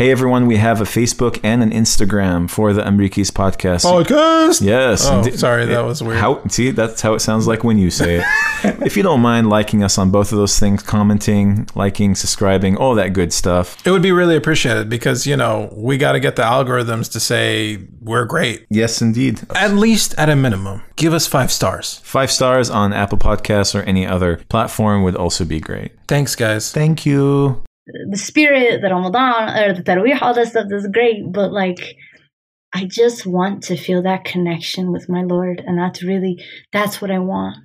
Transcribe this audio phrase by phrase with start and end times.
[0.00, 3.84] Hey everyone, we have a Facebook and an Instagram for the Amreekies podcast.
[3.84, 4.62] Podcast.
[4.62, 5.06] Yes.
[5.06, 6.18] Oh, Di- sorry, that was weird.
[6.18, 8.24] How see that's how it sounds like when you say it.
[8.80, 12.94] if you don't mind liking us on both of those things, commenting, liking, subscribing, all
[12.94, 13.86] that good stuff.
[13.86, 17.20] It would be really appreciated because you know we got to get the algorithms to
[17.20, 18.64] say we're great.
[18.70, 19.42] Yes, indeed.
[19.54, 22.00] At least at a minimum, give us five stars.
[22.04, 25.92] Five stars on Apple Podcasts or any other platform would also be great.
[26.08, 26.72] Thanks, guys.
[26.72, 27.62] Thank you.
[28.10, 31.96] The spirit, the Ramadan, or the Tarawih, all that stuff is great, but like,
[32.72, 37.10] I just want to feel that connection with my Lord, and that's really that's what
[37.10, 37.56] I want.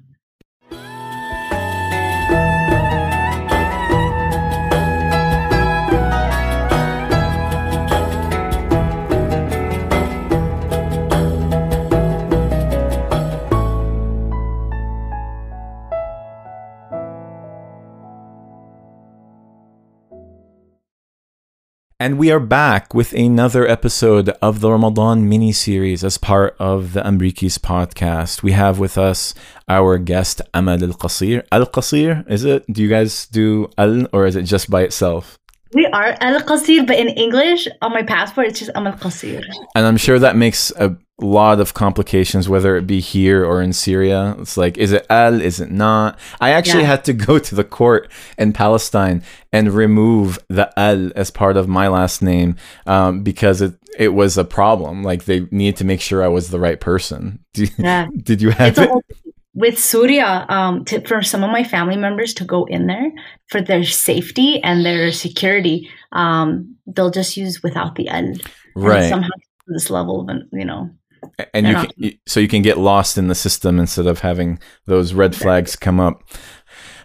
[21.97, 26.91] And we are back with another episode of the Ramadan mini series as part of
[26.91, 28.43] the Amreekies podcast.
[28.43, 29.33] We have with us
[29.69, 31.47] our guest Amal Al Kassir.
[31.53, 32.65] Al Kassir, is it?
[32.67, 35.39] Do you guys do Al or is it just by itself?
[35.75, 39.43] We are Al Kassir, but in English, on my passport, it's just Amal Kassir.
[39.75, 43.73] And I'm sure that makes a lot of complications, whether it be here or in
[43.73, 44.37] Syria.
[44.39, 45.41] It's like, is it Al?
[45.41, 46.17] Is it not?
[46.39, 46.87] I actually Yeah.
[46.95, 51.67] had to go to the court in Palestine and remove the Al as part of
[51.67, 52.55] my last name
[52.87, 55.03] um, because it, it was a problem.
[55.03, 57.39] Like they needed to make sure I was the right person.
[57.53, 58.07] Did, Yeah.
[58.23, 59.05] did you have It's a it?
[59.55, 63.11] With Surya, um, to, for some of my family members to go in there
[63.47, 68.17] for their safety and their security, um, they'll just use without the L.
[68.17, 68.43] And
[68.75, 69.09] Right.
[69.09, 69.29] somehow
[69.67, 70.89] this level of, you know,
[71.53, 74.59] and you can, you- so you can get lost in the system instead of having
[74.85, 76.21] those red flags come up.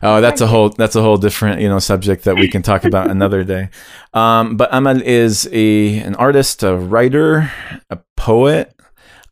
[0.03, 2.85] Oh, that's a whole that's a whole different you know subject that we can talk
[2.85, 3.69] about another day.
[4.15, 7.51] Um, but Amal is a an artist, a writer,
[7.91, 8.75] a poet,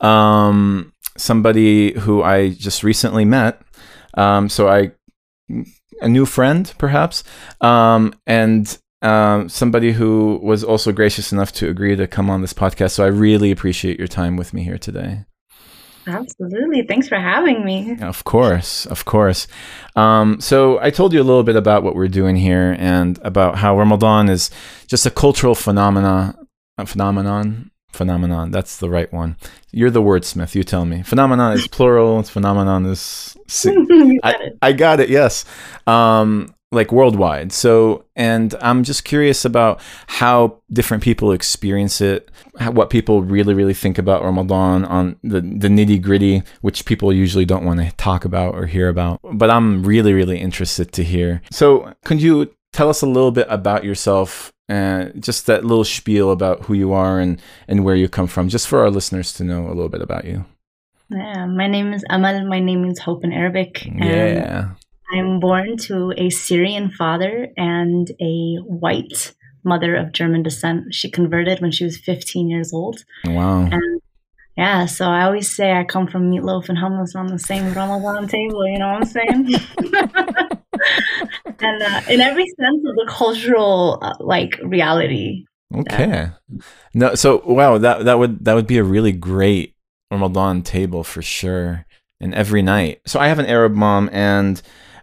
[0.01, 3.61] um, somebody who I just recently met.
[4.15, 4.93] Um, so I
[6.01, 7.25] a new friend perhaps,
[7.61, 12.53] um, and um, somebody who was also gracious enough to agree to come on this
[12.53, 12.93] podcast.
[12.93, 15.25] So I really appreciate your time with me here today.
[16.07, 16.83] absolutely.
[16.89, 17.97] Thanks for having me.
[18.01, 19.47] Of course, of course.
[19.95, 23.59] Um, so I told you a little bit about what we're doing here and about
[23.59, 24.51] how Ramadan is
[24.87, 26.35] just a cultural phenomena,
[26.77, 27.71] a phenomenon.
[27.93, 28.51] Phenomenon.
[28.51, 29.37] That's the right one.
[29.73, 30.55] You're the wordsmith.
[30.55, 31.03] You tell me.
[31.03, 32.23] Phenomenon is plural.
[32.23, 33.37] Phenomenon is.
[33.47, 33.75] si-
[34.23, 34.51] got I.
[34.63, 35.09] I got it.
[35.09, 35.45] Yes.
[35.87, 37.51] Um, like worldwide.
[37.53, 43.55] So, and I'm just curious about how different people experience it, how, what people really,
[43.55, 47.91] really think about Ramadan on the, the nitty gritty, which people usually don't want to
[47.97, 49.21] talk about or hear about.
[49.33, 51.41] But I'm really, really interested to hear.
[51.51, 54.53] So, could you tell us a little bit about yourself?
[54.69, 58.49] And just that little spiel about who you are and, and where you come from,
[58.49, 60.45] just for our listeners to know a little bit about you.
[61.11, 62.47] Yeah, my name is Amal.
[62.47, 63.87] My name means hope in Arabic.
[63.87, 64.69] And Yeah.
[65.11, 69.33] I'm born to a Syrian father and a white
[69.65, 70.93] mother of German descent.
[70.93, 73.05] She converted when she was 15 years old.
[73.25, 73.69] Wow.
[73.73, 74.03] And
[74.59, 78.29] yeah, so I always say I come from meatloaf and hummus on the same Ramadan
[78.29, 80.59] table, you know what I'm saying?
[81.61, 85.45] and uh, in every sense of the cultural uh, like reality.
[85.75, 86.31] Okay.
[86.95, 89.75] No, so wow, that that would that would be a really great
[90.11, 91.85] Ramadan table for sure,
[92.21, 93.01] and every night.
[93.07, 94.61] So I have an Arab mom, and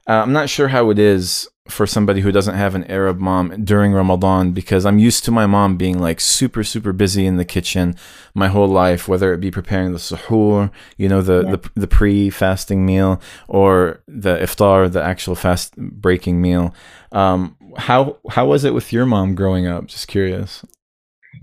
[0.08, 3.64] uh, I'm not sure how it is for somebody who doesn't have an Arab mom
[3.66, 7.46] during Ramadan because I'm used to my mom being like super super busy in the
[7.46, 7.96] kitchen
[8.36, 11.52] my whole life, whether it be preparing the suhoor, you know, the Yeah.
[11.56, 16.74] the, the pre fasting meal, or the iftar, the actual fast breaking meal.
[17.12, 19.88] Um, how how was it with your mom growing up?
[19.88, 20.64] Just curious.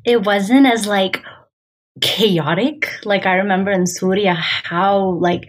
[0.04, 1.20] It wasn't as like
[2.00, 2.88] chaotic.
[3.04, 5.44] Like I remember in Surya how like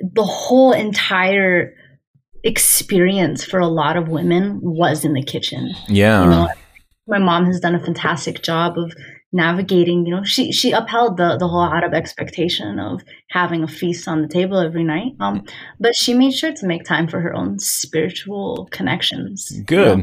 [0.00, 1.74] the whole entire
[2.44, 5.74] experience for a lot of women was in the kitchen.
[5.88, 6.24] Yeah.
[6.24, 6.48] you know
[7.06, 8.92] my mom has done a fantastic job of
[9.32, 14.06] navigating you know she she upheld the the whole arab expectation of having a feast
[14.06, 15.42] on the table every night um
[15.80, 20.02] but she made sure to make time for her own spiritual connections you know,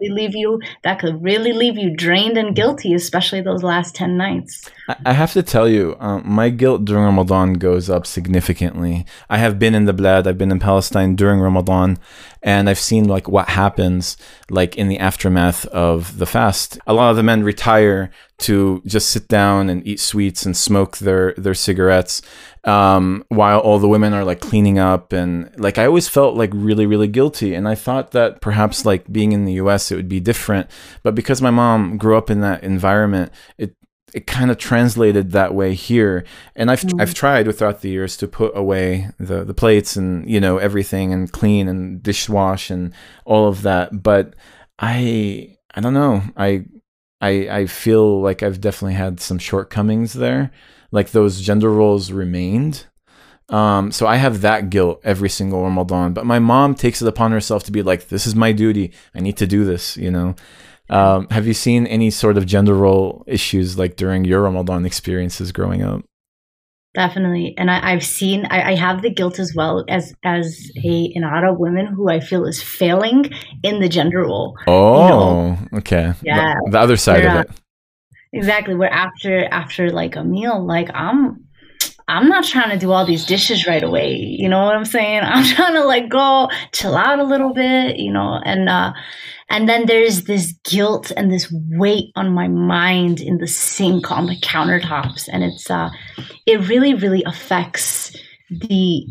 [0.00, 4.16] Really leave you that could really leave you drained and guilty especially those last 10
[4.16, 9.04] nights I I have to tell you, um, my guilt during Ramadan goes up significantly.
[9.28, 11.98] I have been in the Blad, I've been in Palestine during Ramadan,
[12.42, 14.16] and I've seen like what happens
[14.50, 16.78] like in the aftermath of the fast.
[16.86, 20.98] A lot of the men retire to just sit down and eat sweets and smoke
[20.98, 22.22] their their cigarettes
[22.64, 26.50] um, while all the women are like cleaning up and like I always felt like
[26.54, 27.54] really really guilty.
[27.54, 30.70] And I thought that perhaps like being in the US it would be different.
[31.02, 33.74] But because my mom grew up in that environment it
[34.14, 36.24] it kind of translated that way here.
[36.54, 37.00] And I've Mm.
[37.00, 41.12] I've tried throughout the years to put away the the plates and you know everything
[41.12, 42.94] and clean and dishwash and
[43.24, 44.02] all of that.
[44.02, 44.34] But
[44.78, 46.22] I I don't know.
[46.36, 46.66] I
[47.20, 50.50] I I feel like I've definitely had some shortcomings there.
[50.90, 52.86] Like those gender roles remained.
[53.50, 56.12] Um, so I have that guilt every single Ramadan.
[56.12, 58.92] But my mom takes it upon herself to be like, "This is my duty.
[59.14, 60.34] I need to do this." You know.
[60.90, 65.52] Um, have you seen any sort of gender role issues like during your Ramadan experiences
[65.52, 66.02] growing up?
[66.98, 68.44] Definitely, and I, I've seen.
[68.46, 72.18] I, I have the guilt as well as as a an Arab woman who I
[72.18, 73.30] feel is failing
[73.62, 74.58] in the gender role.
[74.66, 76.12] Oh, okay.
[76.24, 76.56] Yeah.
[76.68, 77.50] The, other side of it.
[77.50, 77.52] Uh,
[78.32, 78.74] exactly.
[78.74, 81.44] Where after after like a meal, like I'm
[82.08, 84.14] I'm not trying to do all these dishes right away.
[84.14, 85.20] You know what I'm saying?
[85.24, 88.92] I'm trying to like go chill out a little bit, you know, and uh
[89.50, 94.26] and then there's this guilt and this weight on my mind in the sink on
[94.26, 95.28] the countertops.
[95.30, 95.90] And it's uh
[96.46, 98.16] it really, really affects
[98.50, 99.06] the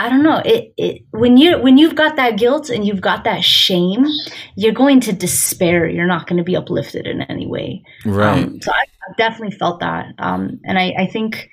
[0.00, 0.40] I don't know.
[0.44, 4.06] It, it when you when you've got that guilt and you've got that shame,
[4.54, 5.88] you're going to despair.
[5.88, 7.82] You're not going to be uplifted in any way.
[8.04, 8.44] Right.
[8.44, 11.50] Um, so I, I've definitely felt that, um, and I, I think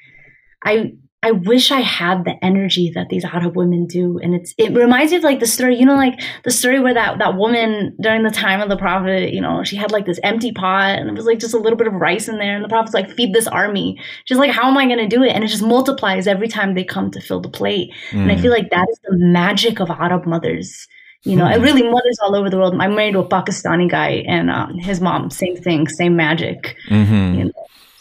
[0.65, 4.73] I I wish I had the energy that these Arab women do, and it's it
[4.75, 7.95] reminds me of like the story, you know, like the story where that that woman
[7.99, 11.09] during the time of the Prophet, you know, she had like this empty pot, and
[11.09, 13.09] it was like just a little bit of rice in there, and the Prophet's like,
[13.09, 13.99] feed this army.
[14.25, 15.29] She's like, how am I going to do it?
[15.31, 18.41] And it just multiplies every time they come to fill the plate, and I Mm.
[18.41, 20.87] feel like that is the magic of Arab mothers.
[21.23, 21.53] You know, Hmm.
[21.53, 22.75] and really mothers all over the world.
[22.79, 26.75] I'm married to a Pakistani guy, and um, his mom, same thing, same magic.
[26.91, 27.37] Mhm.
[27.37, 27.51] You know,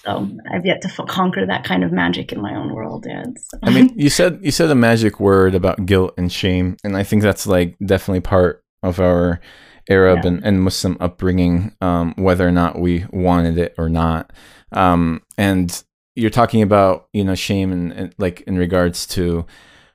[0.04, 3.06] so I've yet to f- conquer that kind of magic in my own world.
[3.08, 6.76] Yeah, it's- I mean, you said you said a magic word about guilt and shame,
[6.84, 9.40] and I think that's like definitely part of our
[9.88, 10.28] Arab Yeah.
[10.30, 14.32] and, and Muslim upbringing, um, whether or not we wanted it or not.
[14.72, 15.82] Um, and
[16.16, 19.46] you're talking about you know shame and, and like in regards to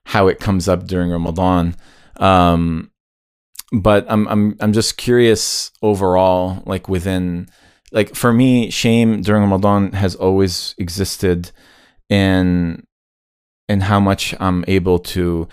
[0.06, 1.76] how it comes up during Ramadan.
[2.18, 2.92] Um,
[3.72, 7.48] but I'm I'm I'm just curious overall, like within
[7.92, 11.52] like for me, shame during Ramadan has always existed
[12.10, 12.86] in
[13.68, 15.48] in how much I'm able to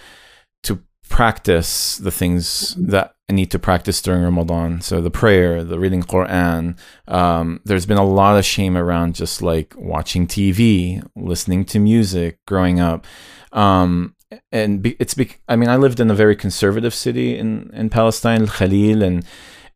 [0.64, 4.80] to practice the things that I need to practice during Ramadan.
[4.80, 6.78] So the prayer, the reading Quran.
[7.08, 12.38] Um, there's been a lot of shame around just like watching TV, listening to music,
[12.46, 13.04] growing up.
[13.52, 14.14] Um,
[14.52, 18.42] and it's be, I mean, I lived in a very conservative city in in Palestine,
[18.42, 19.24] Al Khalil, and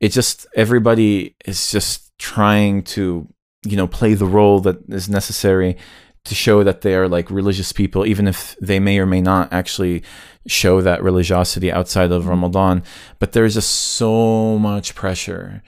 [0.00, 3.26] it just everybody is just trying to
[3.64, 5.76] you know play the role that is necessary
[6.24, 9.52] to show that they are like religious people, even if they may or may not
[9.52, 10.02] actually
[10.46, 12.30] show that religiosity outside of mm-hmm.
[12.30, 12.82] Ramadan.
[13.18, 15.62] But there's just so much pressure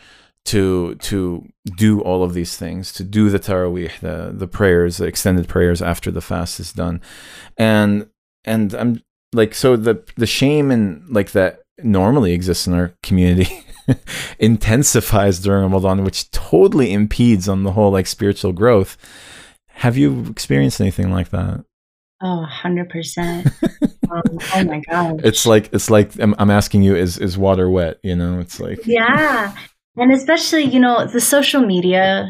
[0.44, 5.06] to to do all of these things, to do the tarawih, the the prayers, the
[5.06, 7.00] extended prayers after the fast is done,
[7.56, 8.08] and
[8.44, 9.02] and I'm
[9.32, 13.64] like so the the shame and like that normally exists in our community
[14.38, 18.96] intensifies during Ramadan, which totally impedes on the whole like spiritual growth.
[19.68, 21.64] Have you experienced anything like that?
[22.22, 23.46] oh, 100%.
[24.10, 24.22] um,
[24.54, 25.20] oh my God.
[25.24, 27.98] It's like it's like I'm, I'm asking you, is is water wet?
[28.02, 29.54] You know, it's like Yeah.
[29.96, 32.26] And especially, you know, the social media,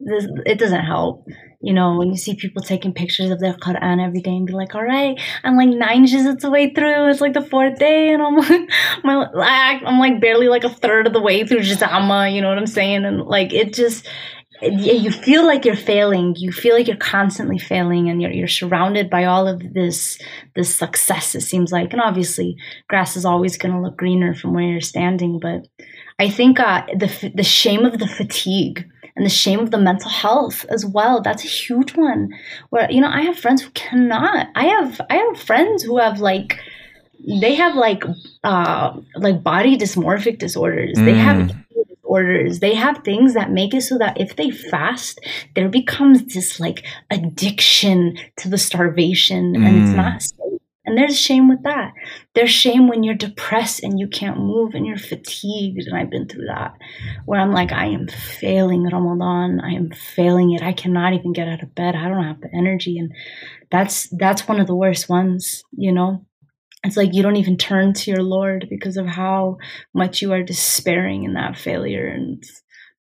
[0.00, 1.26] this, it doesn't help.
[1.62, 4.52] You know, when you see people taking pictures of their Quran every day and be
[4.52, 7.08] like, all right, I'm like nine juz the way through.
[7.08, 8.12] It's like the fourth day.
[8.12, 8.68] And I'm like,
[9.04, 12.28] I'm like barely like a third of the way through Juz Amma.
[12.28, 13.04] You know what I'm saying?
[13.04, 14.08] And like, it just,
[14.62, 16.34] you feel like you're failing.
[16.36, 20.18] You feel like you're constantly failing, and you're you're surrounded by all of this
[20.54, 21.34] this success.
[21.34, 22.56] It seems like, and obviously,
[22.88, 25.40] grass is always going to look greener from where you're standing.
[25.40, 25.66] But
[26.18, 30.10] I think uh, the the shame of the fatigue and the shame of the mental
[30.10, 31.20] health as well.
[31.20, 32.30] That's a huge one.
[32.70, 34.48] Where you know, I have friends who cannot.
[34.54, 36.58] I have I have friends who have like
[37.42, 38.02] they have like
[38.44, 40.96] uh like body dysmorphic disorders.
[40.98, 41.56] They have Mm.
[41.88, 42.58] disorders.
[42.60, 45.20] They have things that make it so that if they fast,
[45.54, 49.96] there becomes this like addiction to the starvation, and it's Mm.
[49.96, 50.22] not.
[50.84, 51.92] And there's shame with that.
[52.34, 55.86] There's shame when you're depressed and you can't move and you're fatigued.
[55.86, 56.74] And I've been through that
[57.24, 59.60] where I'm like, I am failing Ramadan.
[59.60, 60.62] I am failing it.
[60.62, 61.94] I cannot even get out of bed.
[61.94, 62.98] I don't have the energy.
[62.98, 63.12] And
[63.70, 66.26] that's that's one of the worst ones, you know?
[66.84, 69.58] It's like you don't even turn to your Lord because of how
[69.94, 72.08] much you are despairing in that failure.
[72.08, 72.42] And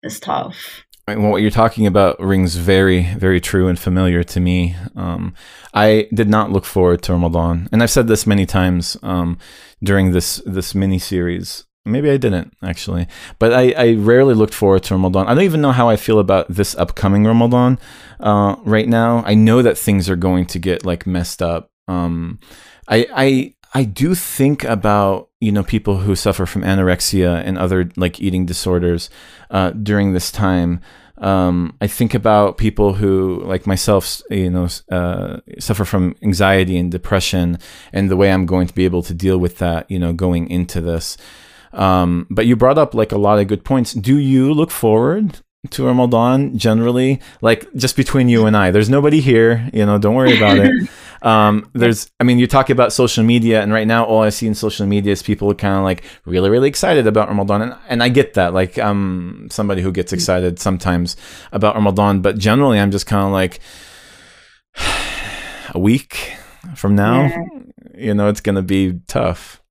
[0.03, 0.85] it's, tough.
[1.17, 4.77] What you're talking about rings very, very true and familiar to me.
[4.97, 5.35] Um,
[5.73, 9.39] I did not look forward to Ramadan, and I've said this many times um,
[9.83, 11.65] during this this mini series.
[11.85, 13.07] Maybe I didn't actually,
[13.39, 15.27] but I, I rarely looked forward to Ramadan.
[15.27, 17.79] I don't even know how I feel about this upcoming Ramadan
[18.21, 19.23] uh, right now.
[19.25, 21.71] I know that things are going to get like messed up.
[21.87, 22.41] Um,
[22.89, 27.91] I I I do think about you know people who suffer from anorexia and other
[27.97, 29.11] like eating disorders
[29.51, 30.81] uh, during this time.
[31.19, 36.93] Um, I think about people who, like myself, you know, uh, suffer from anxiety and
[36.93, 37.59] depression,
[37.93, 40.49] and the way I'm going to be able to deal with that, you know, going
[40.49, 41.17] into this.
[41.73, 43.93] Um, but you brought up like a lot of good points.
[43.93, 47.21] Do you look forward to Ramadan generally?
[47.43, 50.89] Like just between you and I, there's nobody here, you know, don't worry about it.
[51.23, 54.47] Um, there's, I mean, you talk about social media, and right now, all I see
[54.47, 58.03] in social media is people kind of like really, really excited about Ramadan, and, and
[58.03, 58.55] I get that.
[58.55, 61.17] Like, I'm somebody who gets excited sometimes
[61.53, 63.61] about Ramadan, but generally, I'm just kind of like
[65.75, 66.37] a week
[66.75, 67.39] from now, yeah.
[67.97, 69.63] you know, it's gonna be tough.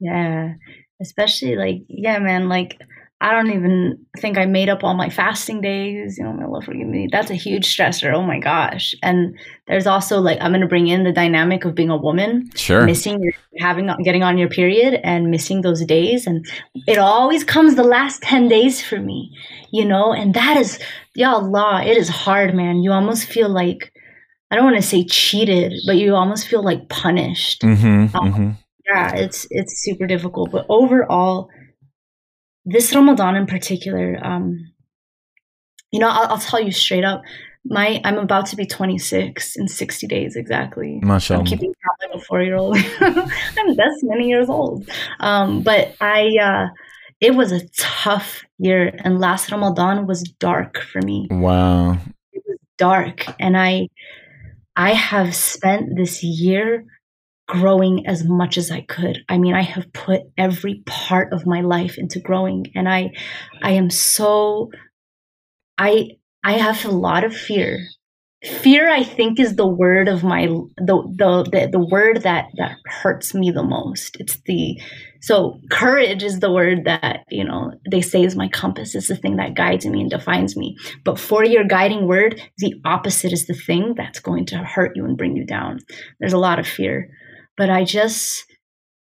[0.00, 0.54] Yeah,
[1.00, 2.80] especially like, yeah, man, like
[3.22, 6.16] I don't even think I made up all my fasting days.
[6.16, 7.06] You know, my love forgive me.
[7.12, 8.14] That's a huge stressor.
[8.14, 8.94] Oh my gosh.
[9.02, 12.50] And there's also like I'm gonna bring in the dynamic of being a woman.
[12.54, 12.86] Sure.
[12.86, 16.26] Missing your having getting on your period and missing those days.
[16.26, 16.46] And
[16.86, 19.36] it always comes the last 10 days for me,
[19.70, 20.78] you know, and that is
[21.14, 22.78] ya Allah, it is hard, man.
[22.78, 23.92] You almost feel like
[24.50, 27.60] I don't want to say cheated, but you almost feel like punished.
[27.60, 28.50] Mm-hmm, um, mm-hmm.
[28.86, 30.50] Yeah, it's it's super difficult.
[30.50, 31.50] But overall
[32.70, 34.72] this Ramadan in particular, um,
[35.90, 37.22] you know, I'll, I'll, tell you straight up.
[37.64, 41.00] My I'm about to be 26 in 60 days exactly.
[41.02, 41.40] Mashallah.
[41.40, 42.78] I'm keeping count like a four year old.
[43.00, 44.88] I'm that's many years old.
[45.18, 46.68] Um, but I, uh,
[47.20, 51.28] it was a tough year, and last Ramadan was dark for me.
[51.30, 51.98] Wow.
[52.32, 53.88] It was dark, and I,
[54.74, 56.86] I have spent this year
[57.50, 59.24] growing as much as I could.
[59.28, 63.10] I mean, I have put every part of my life into growing and I
[63.60, 64.70] I am so
[65.76, 66.10] I
[66.44, 67.80] I have a lot of fear.
[68.44, 72.76] Fear I think is the word of my the the the, the word that that
[72.86, 74.16] hurts me the most.
[74.20, 74.80] It's the
[75.20, 78.94] so courage is the word that, you know, they say is my compass.
[78.94, 80.76] It's the thing that guides me and defines me.
[81.04, 85.04] But for your guiding word, the opposite is the thing that's going to hurt you
[85.04, 85.80] and bring you down.
[86.20, 87.10] There's a lot of fear
[87.60, 88.46] but I just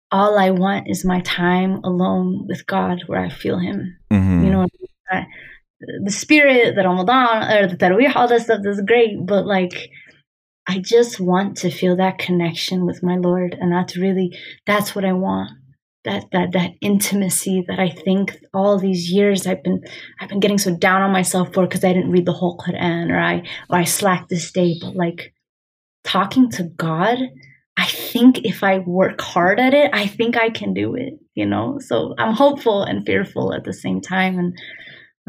[0.09, 3.97] all I want is my time alone with God where I feel Him.
[4.09, 4.45] Mm-hmm.
[4.45, 4.67] You know,
[5.11, 5.25] I,
[6.05, 9.89] the spirit, the Ramadan, or the Tarawih, all that stuff is great, but like,
[10.65, 14.31] I just want to feel that connection with my Lord, and that's really
[14.65, 15.51] that's what I want.
[16.05, 19.83] That that that intimacy that I think all these years I've been
[20.21, 23.11] I've been getting so down on myself for because I didn't read the whole Quran
[23.11, 25.33] or I or I slacked this day, but like
[26.05, 27.17] talking to God
[27.77, 31.45] I think if I work hard at it, I think I can do it, you
[31.45, 31.77] know?
[31.79, 34.39] So I'm hopeful and fearful at the same time.
[34.39, 34.57] And,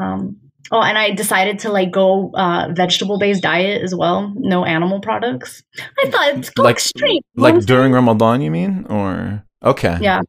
[0.00, 0.36] um,
[0.72, 4.32] oh, and I decided to like go, uh, vegetable based diet as well.
[4.36, 5.62] No animal products.
[6.02, 7.20] I thought it's like, extreme.
[7.36, 8.86] Like during Ramadan, you mean?
[8.88, 9.98] Or, okay.
[10.00, 10.22] Yeah.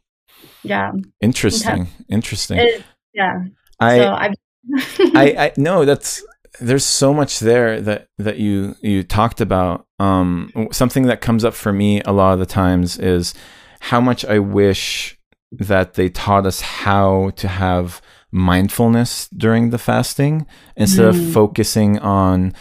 [0.63, 0.91] Yeah.
[1.21, 1.87] Interesting.
[2.09, 2.57] Interesting.
[2.59, 2.83] It,
[3.13, 3.43] yeah.
[3.79, 4.33] I, so I,
[5.15, 6.21] I, I, no, that's,
[6.59, 9.85] there's so much there that that you you talked about.
[9.99, 13.33] Um, something that comes up for me a lot of the times is
[13.79, 15.17] how much I wish
[15.51, 18.01] that they taught us how to have
[18.31, 21.09] mindfulness during the fasting instead mm.
[21.09, 22.53] of focusing on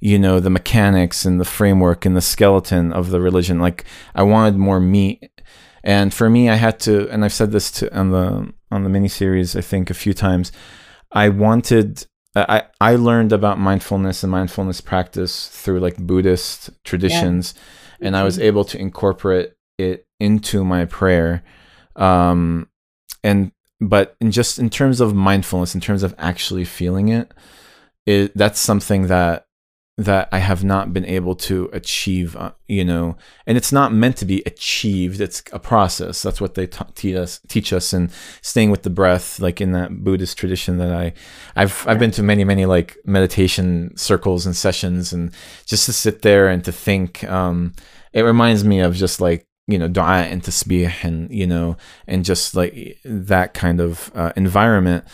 [0.00, 4.22] you know the mechanics and the framework and the skeleton of the religion like i
[4.22, 5.30] wanted more meat
[5.82, 8.90] and for me i had to and i've said this to on the on the
[8.90, 10.52] mini series i think a few times
[11.12, 12.06] i wanted
[12.36, 17.54] I, I learned about mindfulness and mindfulness practice through like Buddhist traditions,
[18.00, 18.08] yeah.
[18.08, 18.46] and I was mm-hmm.
[18.46, 21.44] able to incorporate it into my prayer.
[21.96, 22.68] Um,
[23.22, 27.32] and but in just in terms of mindfulness, in terms of actually feeling it,
[28.06, 29.43] it that's something that
[29.96, 34.16] that I have not been able to achieve, uh, you know, and it's not meant
[34.18, 35.20] to be achieved.
[35.20, 36.22] It's a process.
[36.22, 38.10] That's what they t- teach us, teach us, and
[38.42, 41.12] staying with the breath, like in that Buddhist tradition that I,
[41.54, 45.30] I've, I've been to many, many like meditation circles and sessions, and
[45.64, 47.72] just to sit there and to think, um,
[48.12, 52.24] it reminds me of just like you know dua and tasbih and you know and
[52.24, 55.04] just like that kind of uh, environment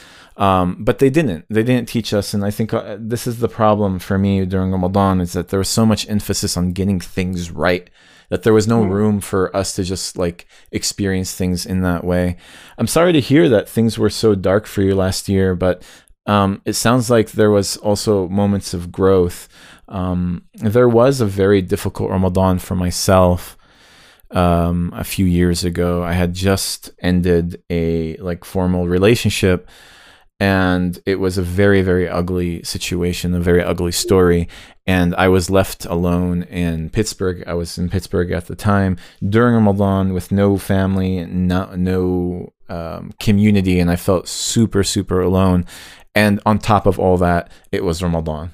[0.40, 1.44] um, but they didn't.
[1.48, 4.72] They didn't teach us, and I think uh, this is the problem for me during
[4.72, 7.88] Ramadan is that there was so much emphasis on getting things right
[8.30, 8.92] that there was no mm-hmm.
[8.92, 12.36] room for us to just like experience things in that way.
[12.78, 15.82] I'm sorry to hear that things were so dark for you last year, but
[16.26, 19.48] um, it sounds like there was also moments of growth.
[19.88, 23.58] Um, there was a very difficult Ramadan for myself
[24.30, 26.04] um, a few years ago.
[26.04, 29.68] I had just ended a like formal relationship,
[30.40, 34.48] and it was a very very ugly situation, a very ugly story.
[34.86, 37.44] And I was left alone in Pittsburgh.
[37.46, 38.96] I was in Pittsburgh at the time
[39.28, 45.66] during Ramadan with no family, no no um, community, and I felt super super alone.
[46.14, 48.52] And on top of all that, it was Ramadan,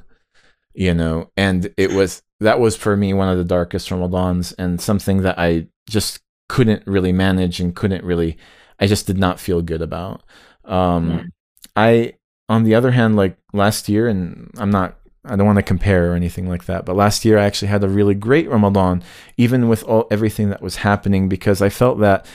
[0.75, 4.81] you know, and it was that was for me one of the darkest Ramadans and
[4.81, 8.37] something that I just couldn't really manage and couldn't really,
[8.79, 10.25] I just did not feel good about.
[10.65, 11.31] Um.
[11.77, 12.15] I,
[12.49, 16.13] on the other hand, like last year, and I'm not, I don't want to compare
[16.13, 19.03] or anything like that, but last year I actually had a really great Ramadan,
[19.37, 22.27] even with all everything that was happening, because I felt that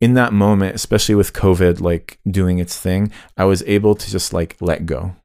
[0.00, 4.32] in that moment, especially with COVID like doing its thing, I was able to just
[4.32, 5.16] like let go.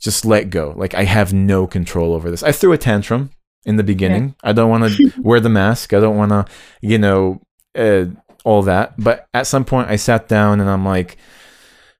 [0.00, 0.72] Just let go.
[0.76, 2.42] Like I have no control over this.
[2.42, 3.30] I threw a tantrum
[3.64, 4.28] in the beginning.
[4.28, 4.50] Yeah.
[4.50, 5.92] I don't want to wear the mask.
[5.92, 6.46] I don't want to,
[6.80, 7.42] you know,
[7.74, 8.06] uh,
[8.44, 8.94] all that.
[8.96, 11.16] But at some point, I sat down and I'm like,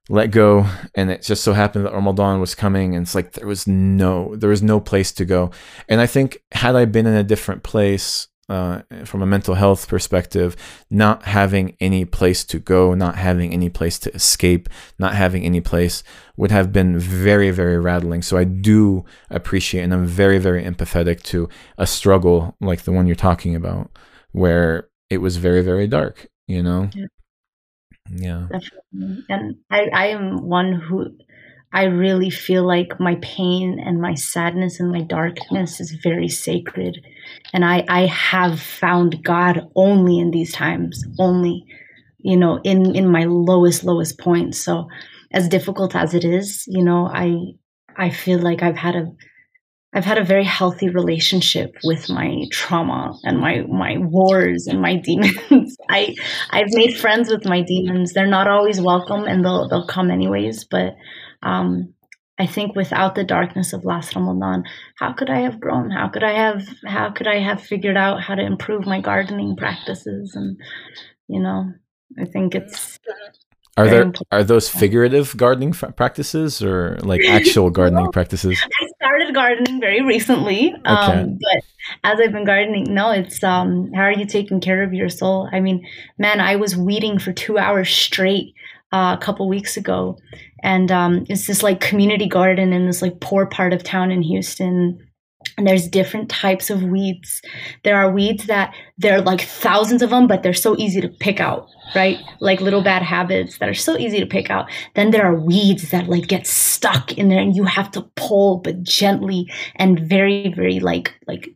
[0.09, 0.65] let go.
[0.95, 4.35] And it just so happened that Ramadan was coming, and it's like there was no
[4.35, 5.51] there was no place to go.
[5.89, 9.87] And I think had I been in a different place, uh, from a mental health
[9.89, 10.55] perspective,
[10.89, 15.59] not having any place to go, not having any place to escape, not having any
[15.59, 16.03] place
[16.37, 18.21] would have been very, very rattling.
[18.21, 23.05] So I do appreciate and I'm very, very empathetic to a struggle like the one
[23.05, 23.91] you're talking about,
[24.31, 26.89] where it was very, very dark, you know?
[26.93, 27.07] Yeah.
[28.09, 28.47] Yeah.
[28.49, 29.25] Definitely.
[29.29, 31.17] And I, I am one who
[31.73, 37.05] I really feel like my pain and my sadness and my darkness is very sacred.
[37.53, 41.65] And I, I have found God only in these times, only,
[42.19, 44.55] you know, in, in my lowest, lowest point.
[44.55, 44.87] So
[45.31, 47.35] as difficult as it is, you know, I,
[47.95, 49.11] I feel like I've had a,
[49.97, 54.95] I've had a very healthy relationship with my trauma and my my wars and my
[55.03, 55.75] demons.
[55.89, 56.15] I
[56.51, 58.13] I've made friends with my demons.
[58.13, 60.93] They're not always welcome and they'll they'll come anyways, but
[61.41, 61.95] um,
[62.37, 64.65] I think without the darkness of last Ramadan,
[64.99, 65.89] how could I have grown?
[65.89, 69.55] How could I have how could I have figured out how to improve my gardening
[69.55, 70.35] practices?
[70.35, 70.59] And
[71.27, 71.73] you know,
[72.19, 72.99] I think it's
[73.77, 78.59] are there are those figurative gardening practices or like actual gardening practices?
[78.81, 81.37] I started gardening very recently, um, okay.
[81.39, 81.63] but
[82.03, 85.47] as I've been gardening, no, it's um, how are you taking care of your soul?
[85.51, 85.85] I mean,
[86.17, 88.55] man, I was weeding for two hours straight
[88.91, 90.17] uh, a couple weeks ago,
[90.63, 94.23] and um, it's this like community garden in this like poor part of town in
[94.23, 95.06] Houston.
[95.57, 97.41] And there's different types of weeds.
[97.83, 101.07] There are weeds that there are like thousands of them, but they're so easy to
[101.07, 102.17] pick out, right?
[102.39, 104.69] Like little bad habits that are so easy to pick out.
[104.95, 108.57] Then there are weeds that like get stuck in there and you have to pull,
[108.57, 111.49] but gently and very, very like, like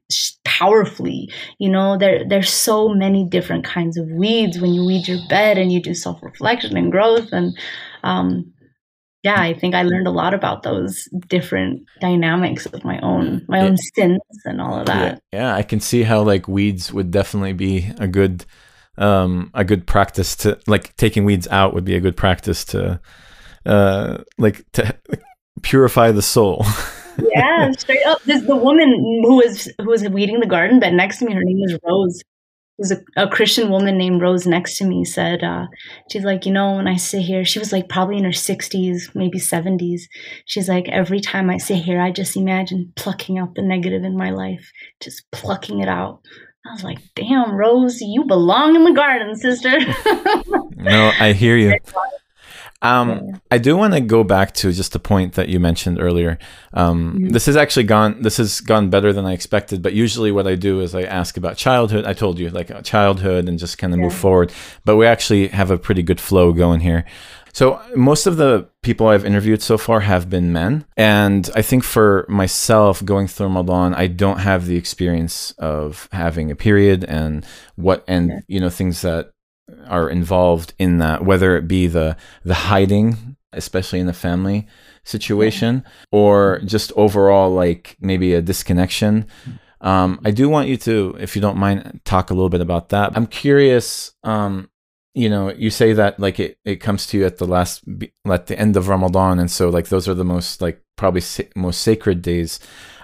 [0.44, 1.32] powerfully.
[1.58, 5.58] You know, there, there's so many different kinds of weeds when you weed your bed
[5.58, 7.30] and you do self reflection and growth.
[7.32, 7.58] And,
[8.04, 8.54] um,
[9.24, 13.62] yeah, I think I learned a lot about those different dynamics of my own my
[13.62, 15.22] own sins and all of that.
[15.32, 18.46] Yeah, yeah, I can see how like weeds would definitely be a good
[18.98, 23.00] um a good practice to like taking weeds out would be a good practice to
[23.66, 24.96] uh like to
[25.62, 26.66] purify the soul.
[27.20, 28.24] yeah, straight up.
[28.24, 28.90] This the woman
[29.24, 31.34] who was who was weeding the garden bed next to me.
[31.34, 32.24] Her name was Rose
[32.82, 35.68] was a, a, Christian woman named Rose next to me said, uh,
[36.12, 39.14] she's like, you know, when I sit here, she was like probably in her 60s,
[39.14, 40.02] maybe 70s.
[40.46, 44.18] She's like, every time I sit here, I just imagine plucking out the negative in
[44.18, 46.22] my life, just plucking it out.
[46.66, 49.80] I was like, damn, Rose, you belong in the garden, sister.
[50.76, 51.78] no, I hear you.
[52.82, 56.40] Um, I do want to go back to just the point that you mentioned earlier.
[56.74, 57.30] Um, mm-hmm.
[57.30, 58.22] This has actually gone.
[58.22, 59.82] This has gone better than I expected.
[59.82, 62.06] But usually, what I do is I ask about childhood.
[62.06, 64.06] I told you like uh, childhood and just kind of yeah.
[64.06, 64.52] move forward.
[64.84, 67.06] But we actually have a pretty good flow going here.
[67.54, 71.84] So most of the people I've interviewed so far have been men, and I think
[71.84, 77.46] for myself going through Ramadan, I don't have the experience of having a period and
[77.76, 79.31] what and you know things that
[79.88, 84.68] are involved in that, whether it be the the hiding, especially in the family
[85.04, 89.26] situation, or just overall like maybe a disconnection.
[89.82, 92.90] Um, I do want you to, if you don't mind, talk a little bit about
[92.90, 93.14] that.
[93.16, 94.14] I'm curious.
[94.24, 94.70] Um,
[95.14, 97.84] you know, you say that like it, it comes to you at the last,
[98.30, 101.44] at the end of Ramadan, and so like those are the most like probably sa-
[101.56, 102.60] most sacred days.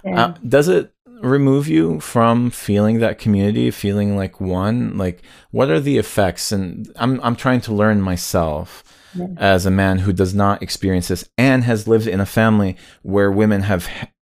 [0.06, 0.26] Yeah.
[0.26, 4.98] Uh, does it remove you from feeling that community, feeling like one?
[4.98, 6.52] Like, what are the effects?
[6.52, 8.84] And I'm I'm trying to learn myself.
[9.16, 9.28] Yeah.
[9.38, 13.32] as a man who does not experience this and has lived in a family where
[13.32, 13.88] women have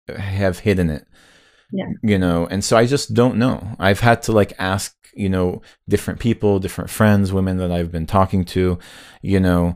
[0.10, 1.06] have hidden it.
[1.72, 1.86] Yeah.
[2.02, 3.76] You know, and so I just don't know.
[3.80, 8.06] I've had to like ask, you know, different people, different friends, women that I've been
[8.06, 8.78] talking to,
[9.22, 9.76] you know,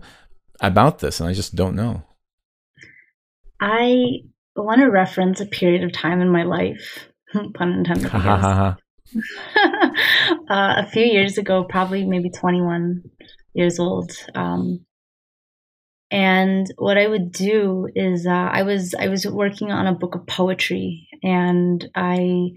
[0.60, 2.04] about this and I just don't know.
[3.60, 4.22] I
[4.58, 7.08] want to reference a period of time in my life,
[7.54, 8.12] pun intended.
[10.50, 13.04] Uh, a few years ago, probably maybe 21
[13.54, 14.12] years old.
[14.36, 14.86] Um,
[16.10, 20.16] and what I would do is uh, I was I was working on a book
[20.16, 22.52] of poetry, and I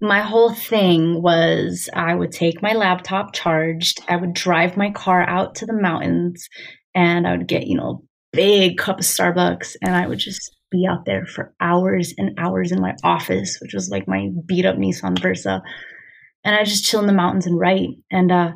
[0.00, 5.22] my whole thing was I would take my laptop charged, I would drive my car
[5.22, 6.48] out to the mountains,
[6.94, 10.86] and I would get you know big cup of Starbucks, and I would just be
[10.86, 14.76] out there for hours and hours in my office, which was like my beat up
[14.76, 15.62] Nissan Versa,
[16.44, 18.52] and I just chill in the mountains and write, and uh,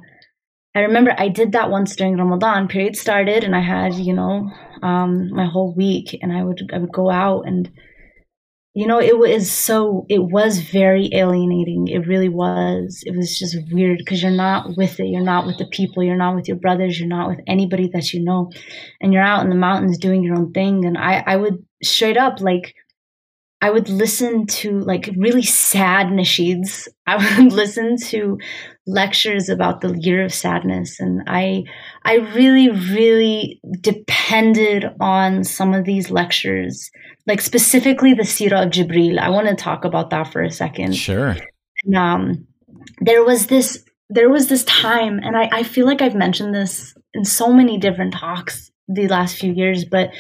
[0.75, 2.69] I remember I did that once during Ramadan.
[2.69, 4.51] Period started, and I had you know
[4.83, 7.71] um, my whole week, and I would I would go out, and
[8.75, 11.89] you know it was so it was very alienating.
[11.89, 13.03] It really was.
[13.05, 15.09] It was just weird because you're not with it.
[15.09, 16.03] You're not with the people.
[16.03, 16.99] You're not with your brothers.
[16.99, 18.51] You're not with anybody that you know,
[19.01, 20.85] and you're out in the mountains doing your own thing.
[20.85, 22.75] And I I would straight up like
[23.61, 26.87] I would listen to like really sad nasheeds.
[27.07, 28.39] I would listen to
[28.87, 31.65] lectures about the year of sadness and I
[32.05, 36.91] I really really depended on some of these lectures
[37.29, 39.19] like specifically the Sirah of Jibril.
[39.19, 40.97] I want to talk about that for a second.
[40.97, 41.37] Sure.
[41.85, 42.47] And, um
[43.01, 46.95] there was this there was this time and I, I feel like I've mentioned this
[47.15, 50.11] in so many different talks the last few years, but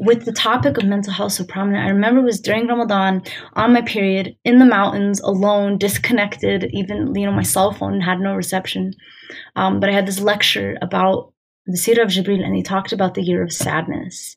[0.00, 3.22] with the topic of mental health so prominent, I remember it was during Ramadan
[3.54, 6.70] on my period in the mountains alone, disconnected.
[6.72, 8.94] Even you know my cell phone had no reception,
[9.56, 11.32] um, but I had this lecture about
[11.66, 14.36] the Sirah of Jibril, and he talked about the year of sadness.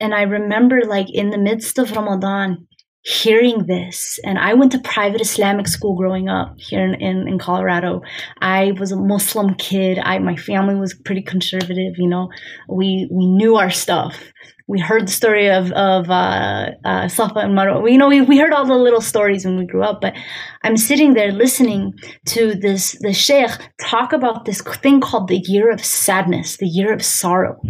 [0.00, 2.66] And I remember, like in the midst of Ramadan,
[3.04, 7.38] hearing this and i went to private islamic school growing up here in, in, in,
[7.38, 8.00] colorado
[8.40, 12.30] i was a muslim kid i my family was pretty conservative you know
[12.66, 14.18] we we knew our stuff
[14.66, 17.90] we heard the story of of uh, uh, Safa and Marwa.
[17.90, 20.00] You know, we, we heard all the little stories when we grew up.
[20.00, 20.16] But
[20.62, 21.92] I'm sitting there listening
[22.28, 26.94] to this the sheikh talk about this thing called the year of sadness, the year
[26.94, 27.60] of sorrow.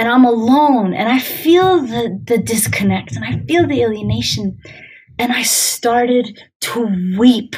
[0.00, 4.58] And I'm alone, and I feel the the disconnect, and I feel the alienation,
[5.18, 7.54] and I started to weep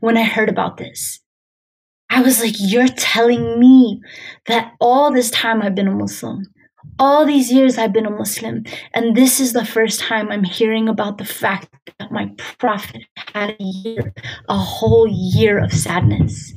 [0.00, 1.20] when I heard about this.
[2.08, 4.00] I was like, "You're telling me
[4.46, 6.46] that all this time I've been a Muslim."
[6.98, 10.88] all these years I've been a Muslim, and this is the first time I'm hearing
[10.88, 13.02] about the fact that my Prophet
[13.34, 14.12] had a year,
[14.48, 16.52] a whole year of sadness.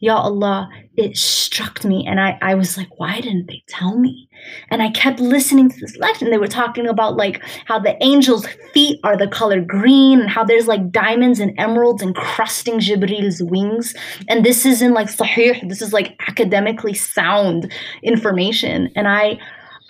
[0.00, 4.28] Ya Allah, it struck me, and I, I was like, why didn't they tell me?
[4.70, 8.00] And I kept listening to this lecture, and they were talking about like how the
[8.02, 13.42] angel's feet are the color green, and how there's like diamonds and emeralds encrusting Jibril's
[13.42, 13.94] wings.
[14.28, 18.90] And this isn't like sahih, this is like academically sound information.
[18.94, 19.38] And I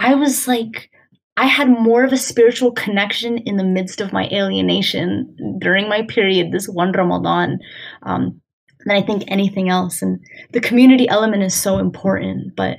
[0.01, 0.91] I was like,
[1.37, 6.03] I had more of a spiritual connection in the midst of my alienation during my
[6.03, 7.59] period, this one Ramadan,
[8.03, 8.41] um,
[8.89, 10.03] than I think anything else.
[10.03, 10.21] And
[10.53, 12.57] the community element is so important.
[12.57, 12.79] But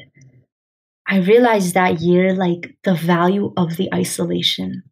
[1.08, 4.84] I realized that year, like the value of the isolation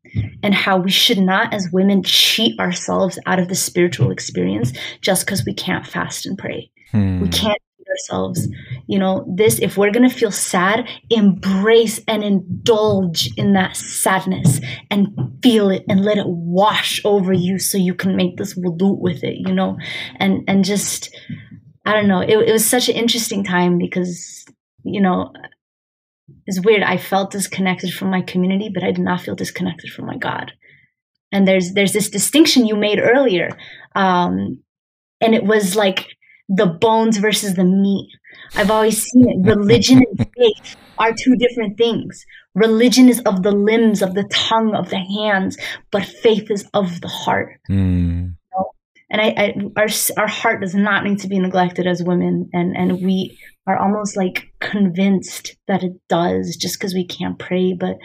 [0.42, 5.26] and how we should not, as women, cheat ourselves out of the spiritual experience just
[5.26, 6.72] because we can't fast and pray.
[6.92, 7.22] Hmm.
[7.22, 7.62] We can't
[7.98, 8.48] ourselves.
[8.88, 14.62] You know this if we're going to feel sad embrace and indulge in that sadness
[14.90, 15.08] and
[15.44, 19.24] feel it and let it wash over you so you can make this wudu with
[19.24, 19.78] it you know?
[20.18, 21.16] And and just
[21.86, 24.46] i don't know it, it was such an interesting time because
[24.84, 25.32] you know
[26.46, 30.06] it's weird i felt disconnected from my community but i did not feel disconnected from
[30.06, 30.52] my god.
[31.32, 33.58] And there's there's this distinction you made earlier
[33.96, 34.62] um
[35.20, 36.17] and it was like
[36.50, 38.10] the bones versus the meat.
[38.56, 39.48] I've always seen it.
[39.48, 42.26] Religion and faith are two different things.
[42.56, 45.58] Religion is of the limbs, of the tongue, of the hands,
[45.92, 47.60] but faith is of the heart.
[47.70, 48.36] Mm.
[49.10, 52.76] And I, I, our our heart does not need to be neglected as women, and
[52.76, 57.98] and we are almost like convinced that it does just because we can't pray, but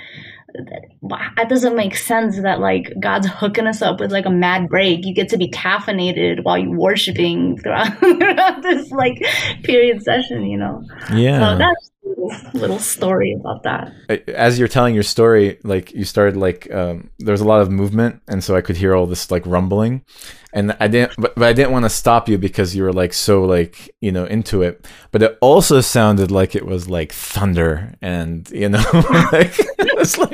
[0.53, 5.05] that doesn't make sense that like God's hooking us up with like a mad break.
[5.05, 9.23] You get to be caffeinated while you're worshiping throughout, throughout this like
[9.63, 10.85] period session, you know?
[11.13, 11.53] Yeah.
[11.53, 13.93] So that's little, little story about that.
[14.29, 17.71] As you're telling your story, like you started like um, there was a lot of
[17.71, 20.05] movement, and so I could hear all this like rumbling,
[20.53, 23.13] and I didn't, but, but I didn't want to stop you because you were like
[23.13, 24.87] so like you know into it.
[25.11, 28.85] But it also sounded like it was like thunder, and you know,
[29.33, 30.33] like it was like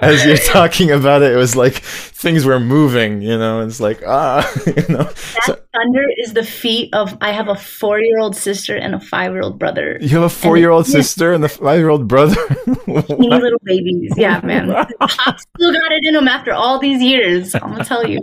[0.00, 3.22] as you're talking about it, it was like things were moving.
[3.22, 5.04] You know, it's like ah, you know.
[5.04, 7.16] That so, thunder is the feet of.
[7.20, 9.98] I have a four-year-old sister and a five-year-old brother.
[10.00, 12.34] You have a four-year-old and sister and a five-year-old brother.
[12.84, 14.70] Teeny little babies, yeah, man.
[14.72, 17.54] I still got it in them after all these years.
[17.54, 18.20] I'm gonna tell you.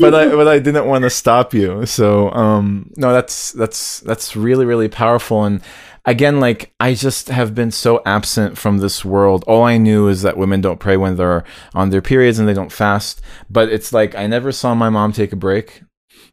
[0.00, 1.86] But I but I didn't want to stop you.
[1.86, 5.60] So um no that's that's that's really really powerful and
[6.04, 9.44] again like I just have been so absent from this world.
[9.46, 12.54] All I knew is that women don't pray when they're on their periods and they
[12.54, 13.20] don't fast.
[13.48, 15.82] But it's like I never saw my mom take a break.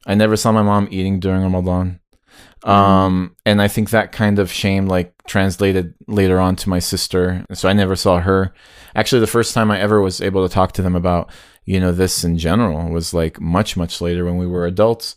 [0.05, 1.99] I never saw my mom eating during Ramadan.
[2.63, 7.45] Um, and I think that kind of shame like translated later on to my sister.
[7.53, 8.53] So I never saw her.
[8.95, 11.29] Actually, the first time I ever was able to talk to them about,
[11.65, 15.15] you know, this in general was like much, much later when we were adults.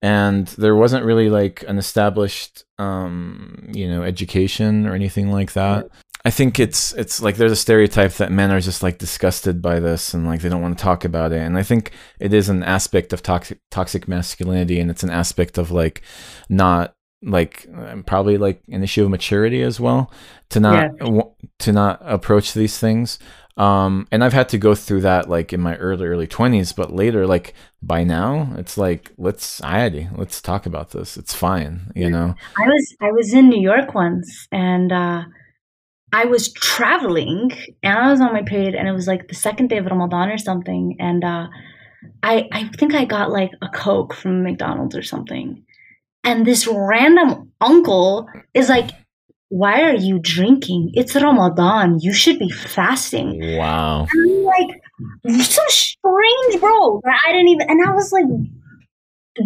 [0.00, 5.88] And there wasn't really like an established, um, you know, education or anything like that.
[6.24, 9.80] I think it's it's like there's a stereotype that men are just like disgusted by
[9.80, 11.40] this and like they don't want to talk about it.
[11.40, 15.58] And I think it is an aspect of toxic toxic masculinity and it's an aspect
[15.58, 16.02] of like
[16.48, 20.10] not like um, probably like an issue of maturity as well
[20.50, 21.20] to not yeah.
[21.60, 23.18] to not approach these things.
[23.56, 26.92] Um, and I've had to go through that like in my early early twenties, but
[26.92, 31.16] later, like by now, it's like let's Adi, let's talk about this.
[31.16, 32.36] It's fine, you know.
[32.56, 35.24] I was I was in New York once, and uh,
[36.12, 37.50] I was traveling
[37.82, 40.30] and I was on my period and it was like the second day of Ramadan
[40.30, 40.96] or something.
[40.98, 41.48] And uh,
[42.22, 45.64] I, I think I got like a Coke from McDonald's or something.
[46.24, 48.90] And this random uncle is like,
[49.50, 50.90] why are you drinking?
[50.94, 51.98] It's Ramadan.
[52.00, 53.56] You should be fasting.
[53.56, 54.06] Wow.
[54.10, 54.80] And I'm like,
[55.24, 57.00] you're so strange, bro.
[57.06, 58.26] I didn't even, and I was like,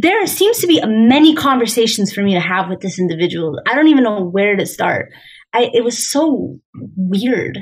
[0.00, 3.60] there seems to be many conversations for me to have with this individual.
[3.66, 5.12] I don't even know where to start.
[5.52, 6.58] I it was so
[6.96, 7.58] weird.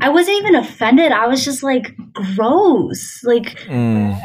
[0.00, 1.12] I wasn't even offended.
[1.12, 3.20] I was just like gross.
[3.22, 4.18] Like, mm.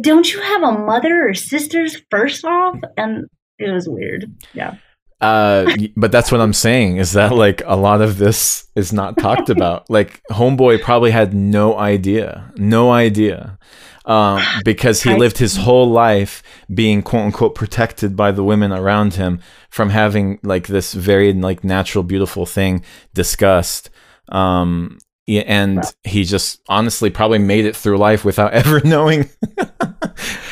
[0.00, 2.78] don't you have a mother or sisters first off?
[2.96, 3.26] And
[3.58, 4.32] it was weird.
[4.52, 4.76] Yeah.
[5.20, 9.16] Uh, but that's what I'm saying is that like a lot of this is not
[9.18, 9.88] talked about.
[9.88, 13.58] like Homeboy probably had no idea, no idea
[14.04, 19.14] um, because he lived his whole life being quote unquote protected by the women around
[19.14, 19.40] him
[19.70, 23.90] from having like this very like natural, beautiful thing discussed.
[24.28, 29.30] Um, and he just honestly probably made it through life without ever knowing.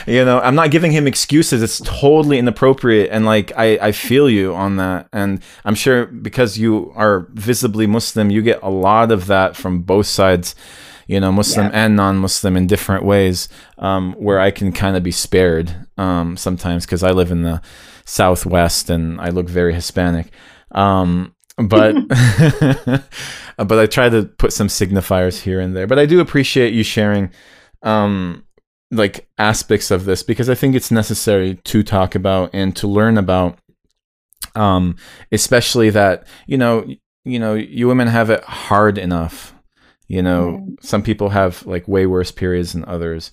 [0.06, 1.62] you know, I'm not giving him excuses.
[1.62, 5.08] It's totally inappropriate, and like I, I feel you on that.
[5.12, 9.82] And I'm sure because you are visibly Muslim, you get a lot of that from
[9.82, 10.54] both sides
[11.06, 11.84] you know, Muslim yeah.
[11.84, 16.86] and non-Muslim in different ways, um, where I can kind of be spared um, sometimes
[16.86, 17.60] because I live in the
[18.04, 20.32] Southwest and I look very Hispanic.
[20.72, 21.94] Um, but
[23.56, 25.86] but I try to put some signifiers here and there.
[25.86, 27.30] But I do appreciate you sharing
[27.82, 28.44] um,
[28.90, 33.18] like aspects of this because I think it's necessary to talk about and to learn
[33.18, 33.58] about.
[34.54, 34.96] Um,
[35.30, 36.84] especially that you know
[37.24, 39.51] you know you women have it hard enough
[40.12, 43.32] you know, some people have like way worse periods than others.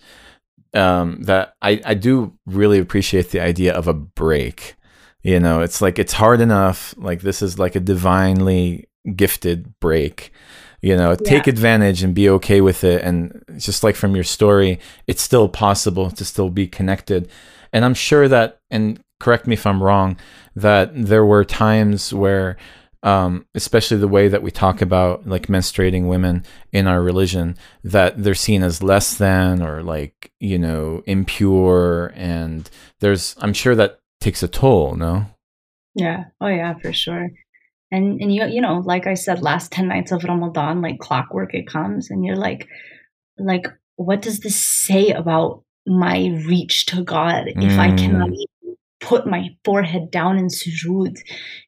[0.73, 4.75] Um, that I, I do really appreciate the idea of a break.
[5.21, 6.95] You know, it's like it's hard enough.
[6.97, 10.31] Like this is like a divinely gifted break.
[10.81, 11.29] You know, yeah.
[11.29, 13.03] take advantage and be okay with it.
[13.03, 17.29] And just like from your story, it's still possible to still be connected.
[17.73, 20.15] And I'm sure that, and correct me if I'm wrong,
[20.55, 22.55] that there were times where
[23.03, 28.21] um, especially the way that we talk about like menstruating women in our religion, that
[28.21, 32.11] they're seen as less than or like, you know, impure.
[32.15, 35.25] And there's, I'm sure that takes a toll, no?
[35.95, 36.25] Yeah.
[36.41, 37.29] Oh, yeah, for sure.
[37.91, 41.53] And, and you, you know, like I said, last 10 nights of Ramadan, like clockwork,
[41.53, 42.67] it comes and you're like,
[43.37, 47.79] like, what does this say about my reach to God if mm.
[47.79, 48.49] I cannot eat
[48.99, 51.17] put my forehead down in sujood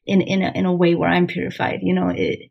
[0.06, 1.80] in in a, in a way where I'm purified.
[1.82, 2.50] You know, it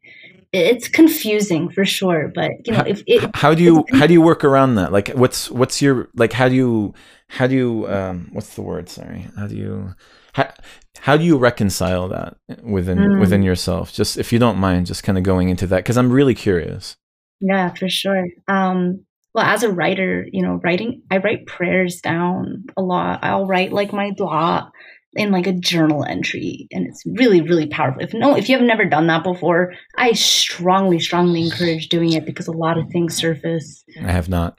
[0.53, 2.31] it's confusing for sure.
[2.33, 4.91] But you know, how, if it, how do you how do you work around that?
[4.91, 6.33] Like, what's what's your like?
[6.33, 6.93] How do you
[7.27, 8.89] how do you um what's the word?
[8.89, 9.93] Sorry, how do you
[10.33, 10.51] how,
[10.99, 13.19] how do you reconcile that within mm.
[13.19, 13.93] within yourself?
[13.93, 16.97] Just if you don't mind, just kind of going into that because I'm really curious.
[17.39, 18.27] Yeah, for sure.
[18.47, 23.47] Um, well as a writer you know writing i write prayers down a lot i'll
[23.47, 24.71] write like my dua
[25.13, 28.65] in like a journal entry and it's really really powerful if no if you have
[28.65, 33.15] never done that before i strongly strongly encourage doing it because a lot of things
[33.15, 34.57] surface i have not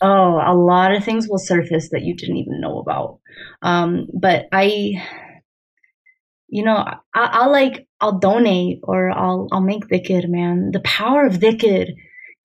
[0.00, 3.18] Oh, a lot of things will surface that you didn't even know about.
[3.62, 4.92] Um, but I,
[6.48, 10.70] you know, I, I'll like, I'll donate or I'll, I'll make dhikr, man.
[10.72, 11.88] The power of dhikr.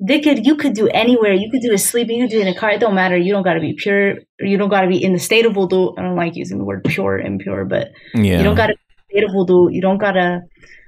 [0.01, 1.33] Dhikr, you could do anywhere.
[1.33, 2.17] You could do it sleeping.
[2.17, 2.71] You could do it in a car.
[2.71, 3.17] It don't matter.
[3.17, 4.15] You don't got to be pure.
[4.39, 5.93] You don't got to be in the state of wudu.
[5.97, 8.37] I don't like using the word pure, impure, but Yeah.
[8.39, 9.73] you don't got to be in the state of wudu.
[9.73, 10.41] You don't got to,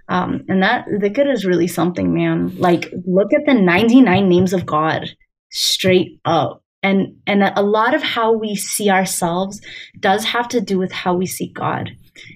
[0.09, 2.57] um, and that dhikr is really something, man.
[2.57, 5.09] Like, look at the 99 names of God
[5.51, 6.61] straight up.
[6.83, 9.59] And, and a lot of how we see ourselves
[9.99, 11.91] does have to do with how we see God.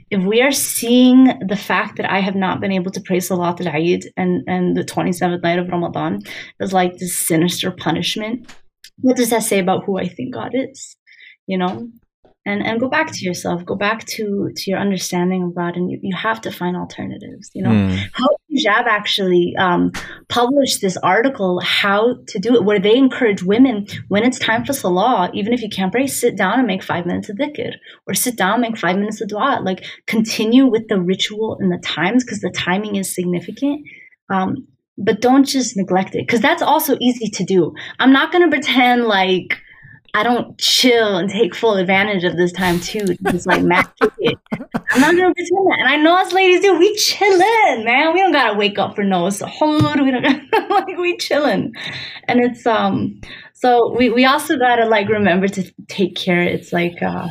[0.09, 3.61] If we are seeing the fact that I have not been able to pray Salat
[3.61, 6.19] al Eid and, and the 27th night of Ramadan
[6.59, 8.53] as like this sinister punishment,
[9.01, 10.97] what does that say about who I think God is?
[11.47, 11.89] You know?
[12.49, 14.25] And and go back to yourself, go back to
[14.59, 17.45] to your understanding of God, and you, you have to find alternatives.
[17.53, 17.97] You know, Mm.
[18.19, 18.29] how
[18.65, 19.91] jab actually um,
[20.27, 23.75] published this article how to do it, where they encourage women
[24.07, 27.05] when it's time for salah, even if you can't pray, sit down and make five
[27.05, 27.71] minutes of dhikr,
[28.07, 29.59] or sit down and make five minutes of dua.
[29.69, 33.77] Like continue with the ritual and the times because the timing is significant.
[34.35, 37.73] Um, but don't just neglect it because that's also easy to do.
[37.99, 39.49] I'm not going to pretend like
[40.13, 43.01] I don't chill and take full advantage of this time too.
[43.05, 43.87] to Just like match
[44.19, 44.37] it.
[44.91, 45.77] I'm not gonna pretend that.
[45.79, 46.77] And I know us ladies do.
[46.77, 48.13] We chillin', man.
[48.13, 50.03] We don't gotta wake up for no suhoor.
[50.03, 51.71] We don't gotta, like we chillin'.
[52.27, 53.21] And it's um.
[53.53, 56.41] So we we also gotta like remember to take care.
[56.43, 57.27] It's like uh.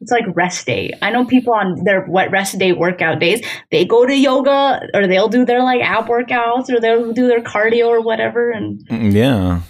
[0.00, 0.92] It's like rest day.
[1.00, 5.06] I know people on their what rest day workout days, they go to yoga or
[5.06, 9.12] they'll do their like ab workouts or they'll do their cardio or whatever and Mm,
[9.14, 9.60] Yeah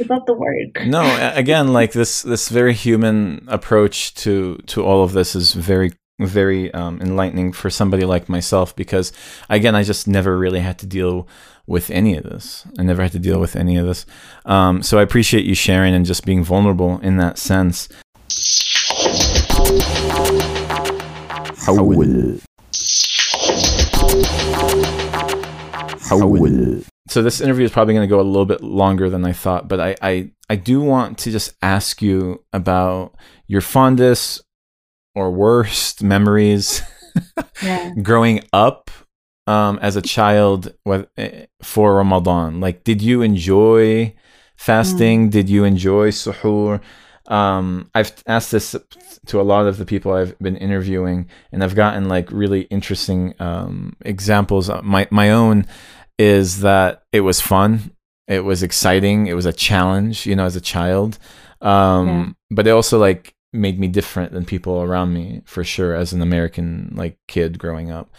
[0.00, 0.78] about the word.
[0.86, 5.92] No, again, like this this very human approach to to all of this is very
[6.20, 9.10] very um, enlightening for somebody like myself because
[9.48, 11.26] again i just never really had to deal
[11.66, 14.04] with any of this i never had to deal with any of this
[14.44, 17.88] um, so i appreciate you sharing and just being vulnerable in that sense
[21.64, 22.40] How will?
[26.08, 26.82] How will?
[27.10, 29.68] So this interview is probably going to go a little bit longer than I thought,
[29.68, 33.14] but I, I, I do want to just ask you about
[33.48, 34.42] your fondest
[35.14, 36.82] or worst memories
[37.62, 37.92] Yeah.
[38.02, 38.90] growing up
[39.48, 42.60] um, as a child with, eh, for Ramadan.
[42.60, 44.14] Like, did you enjoy
[44.56, 45.28] fasting?
[45.30, 46.80] Did you enjoy suhoor?
[47.26, 48.76] Um, I've asked this
[49.26, 53.34] to a lot of the people I've been interviewing, and I've gotten like really interesting
[53.40, 54.70] um, examples.
[54.82, 55.66] My my own
[56.20, 57.92] is that it was fun,
[58.28, 61.18] it was exciting, it was a challenge, you know, as a child.
[61.62, 62.26] Um, Yeah.
[62.50, 66.20] But it also like made me different than people around me for sure as an
[66.20, 68.12] American like kid growing up.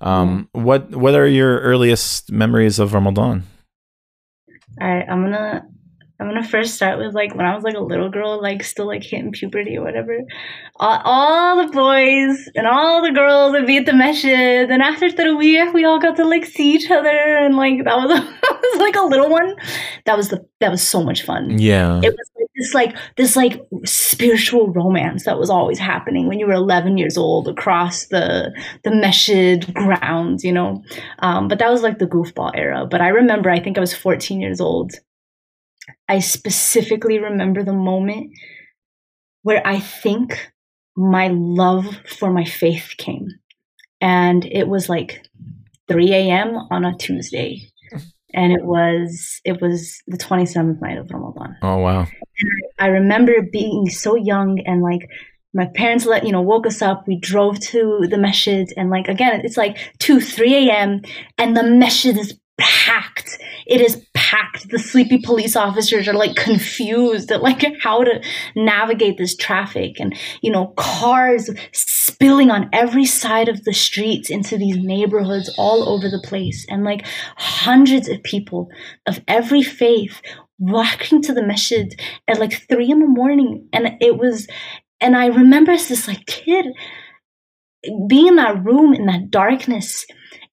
[0.00, 3.42] Um, What what are your earliest memories of Ramadan?
[4.80, 5.66] All right, I'm gonna
[6.20, 8.86] I'm gonna first start with like when I was like a little girl, like still
[8.86, 10.18] like hitting puberty or whatever.
[10.76, 15.08] All, all the boys and all the girls would be at the masjid, and after
[15.08, 18.08] Tarawih, we all got to like see each other, and like that was,
[18.42, 19.54] that was like a little one.
[20.06, 21.56] That was the that was so much fun.
[21.56, 22.00] Yeah.
[22.02, 26.46] It was like this like this like spiritual romance that was always happening when you
[26.46, 28.52] were 11 years old across the
[28.82, 30.82] the masjid grounds, you know.
[31.20, 32.86] Um, but that was like the goofball era.
[32.90, 34.92] But I remember, I think I was 14 years old.
[36.08, 38.30] I specifically remember the moment
[39.42, 40.50] where I think
[40.96, 43.28] my love for my faith came.
[44.00, 45.24] And it was like
[45.88, 46.56] 3 a.m.
[46.70, 47.62] on a Tuesday.
[48.34, 51.56] And it was it was the 27th night of Ramadan.
[51.62, 52.06] oh wow.
[52.78, 55.08] I remember being so young and like
[55.54, 57.08] my parents let you know woke us up.
[57.08, 61.00] We drove to the masjid and like again it's like two three a.m.
[61.38, 63.38] and the masjid is packed.
[63.66, 64.68] It is packed.
[64.70, 68.22] The sleepy police officers are like confused at like how to
[68.56, 74.58] navigate this traffic and you know cars spilling on every side of the streets into
[74.58, 78.68] these neighborhoods all over the place and like hundreds of people
[79.06, 80.20] of every faith
[80.58, 81.94] walking to the masjid
[82.26, 84.48] at like three in the morning and it was
[85.00, 86.66] and i remember as this like kid
[88.08, 90.04] being in that room in that darkness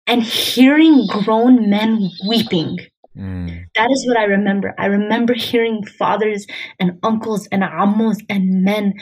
[0.07, 2.77] and hearing grown men weeping
[3.17, 3.63] Mm.
[3.75, 6.45] that is what i remember i remember hearing fathers
[6.81, 8.93] and uncles and ammos and men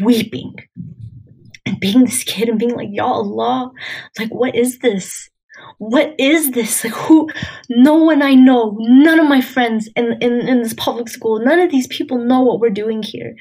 [0.00, 0.54] weeping
[1.66, 3.70] and being this kid and being like ya allah
[4.18, 5.28] like what is this
[5.78, 6.84] what is this?
[6.84, 7.28] Like who
[7.70, 11.58] no one I know, none of my friends in, in, in this public school, none
[11.60, 13.34] of these people know what we're doing here.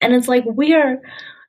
[0.00, 0.98] And it's like we are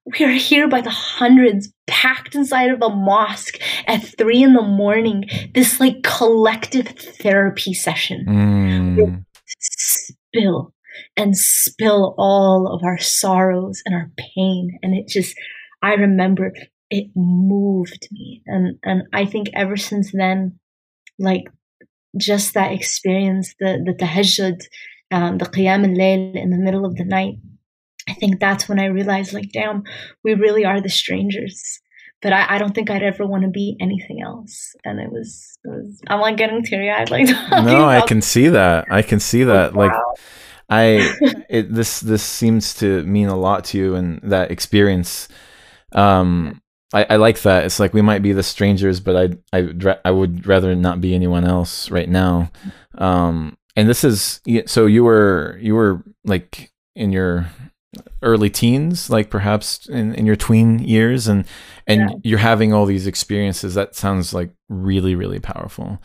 [0.05, 4.61] we are here by the hundreds, packed inside of a mosque at three in the
[4.61, 9.25] morning, this like collective therapy session Mm.
[9.59, 10.73] spill
[11.17, 14.79] and spill all of our sorrows and our pain.
[14.81, 15.35] And it just,
[15.81, 16.53] I remember
[16.89, 18.41] it moved me.
[18.45, 20.59] And, and I think ever since then,
[21.19, 21.43] like
[22.17, 24.61] just that experience, the, the tahajjud,
[25.11, 27.35] um, the qiyam al-layl in the middle of the night,
[28.07, 29.83] I think that's when I realized, like, damn,
[30.23, 31.81] we really are the strangers.
[32.21, 34.73] But I, I don't think I'd ever want to be anything else.
[34.83, 37.11] And it was, it was I'm like getting teary eyed.
[37.11, 38.85] Like, no, I can see that.
[38.89, 39.73] I can see that.
[39.73, 39.87] Wow.
[39.87, 39.93] Like,
[40.69, 41.13] I
[41.49, 45.27] it, this this seems to mean a lot to you and that experience.
[45.91, 46.61] Um,
[46.93, 47.65] I, I like that.
[47.65, 51.13] It's like we might be the strangers, but I I I would rather not be
[51.13, 52.51] anyone else right now.
[52.97, 57.47] Um, and this is so you were you were like in your
[58.21, 61.45] early teens, like perhaps in, in your tween years, and
[61.87, 62.15] and yeah.
[62.23, 63.75] you're having all these experiences.
[63.75, 66.01] That sounds like really really powerful.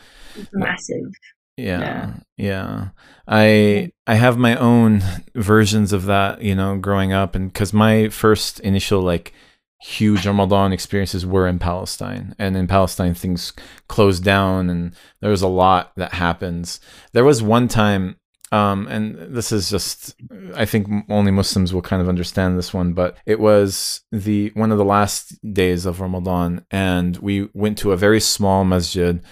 [0.53, 1.11] Massive.
[1.57, 2.89] Yeah, yeah, yeah.
[3.27, 5.03] I I have my own
[5.35, 9.33] versions of that, you know, growing up, and because my first initial like
[9.81, 12.35] huge Ramadan experiences were in Palestine.
[12.37, 13.51] And in Palestine, things
[13.87, 16.79] closed down and there was a lot that happens.
[17.13, 18.15] There was one time,
[18.51, 20.15] um, and this is just,
[20.55, 24.71] I think only Muslims will kind of understand this one, but it was the one
[24.71, 26.65] of the last days of Ramadan.
[26.69, 29.23] And we went to a very small masjid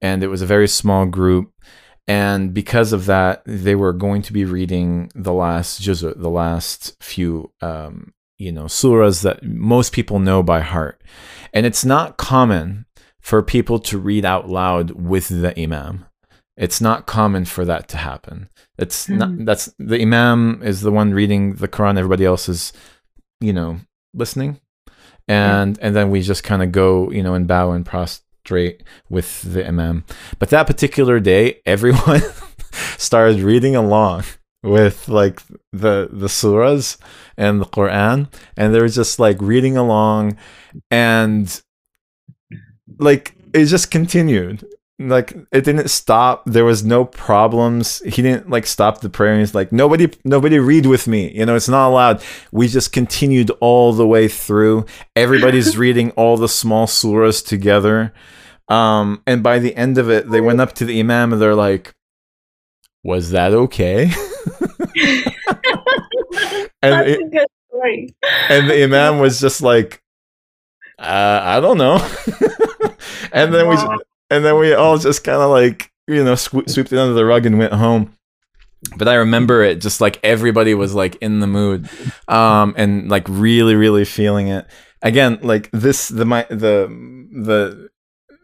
[0.00, 1.52] and it was a very small group.
[2.06, 6.96] And because of that, they were going to be reading the last juz, the last
[7.02, 11.02] few um, you know, surahs that most people know by heart.
[11.52, 12.86] And it's not common
[13.20, 16.06] for people to read out loud with the imam.
[16.58, 18.48] It's not common for that to happen.
[18.78, 19.18] It's mm-hmm.
[19.18, 22.72] not that's the imam is the one reading the Quran, everybody else is,
[23.40, 23.78] you know,
[24.12, 24.60] listening.
[25.28, 25.86] And yeah.
[25.86, 29.66] and then we just kind of go, you know, and bow and prostrate with the
[29.66, 30.04] imam.
[30.40, 32.22] But that particular day, everyone
[32.96, 34.24] started reading along
[34.64, 35.40] with like
[35.72, 36.98] the the surahs
[37.36, 40.36] and the Quran, and they were just like reading along,
[40.90, 41.62] and
[42.98, 44.66] like it just continued.
[45.00, 46.42] Like it didn't stop.
[46.44, 48.00] There was no problems.
[48.00, 49.38] He didn't like stop the prayer.
[49.38, 51.30] He's like, nobody, nobody read with me.
[51.32, 52.22] You know, it's not allowed.
[52.50, 54.86] We just continued all the way through.
[55.14, 58.12] Everybody's reading all the small surahs together.
[58.68, 61.54] Um, and by the end of it, they went up to the imam and they're
[61.54, 61.94] like,
[63.02, 64.04] "Was that okay?"
[66.82, 68.14] and That's it, a good story.
[68.50, 70.02] And the imam was just like,
[70.98, 71.96] uh, I don't know.
[73.32, 73.88] and then wow.
[73.88, 77.14] we and then we all just kind of like you know sw- swooped it under
[77.14, 78.14] the rug and went home.
[78.96, 81.88] But I remember it just like everybody was like in the mood,
[82.28, 84.66] um, and like really, really feeling it.
[85.02, 86.88] Again, like this, the my the
[87.44, 87.88] the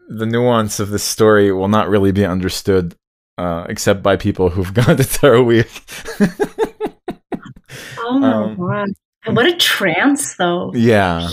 [0.09, 2.95] the nuance of this story will not really be understood
[3.37, 5.65] uh, except by people who've gone to Taraweeh.
[7.99, 8.89] oh my um, god!
[9.33, 10.71] What a trance, though.
[10.75, 11.27] Yeah.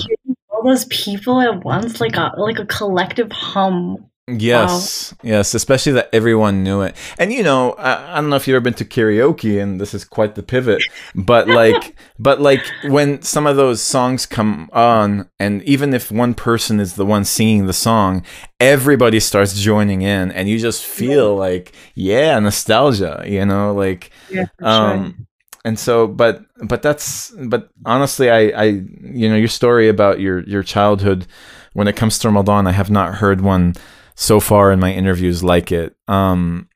[0.51, 4.07] all those people at once, like a like a collective hum.
[4.29, 5.31] Yes, wow.
[5.31, 6.95] yes, especially that everyone knew it.
[7.19, 9.95] And you know, I, I, don't know if you've ever been to karaoke, and this
[9.95, 15.29] is quite the pivot, but like, but like when some of those songs come on,
[15.41, 18.25] and even if one person is the one singing the song,
[18.61, 21.41] everybody starts joining in, and you just feel yeah.
[21.41, 25.27] like, yeah, nostalgia, you know, like, yeah, um,
[25.65, 30.45] and so, but, but that's, but honestly, I, I, you know, your story about your
[30.45, 31.27] your childhood
[31.73, 33.75] when it comes to Ramadan, I have not heard one
[34.15, 35.97] so far in my interviews like it.
[36.09, 36.69] Um,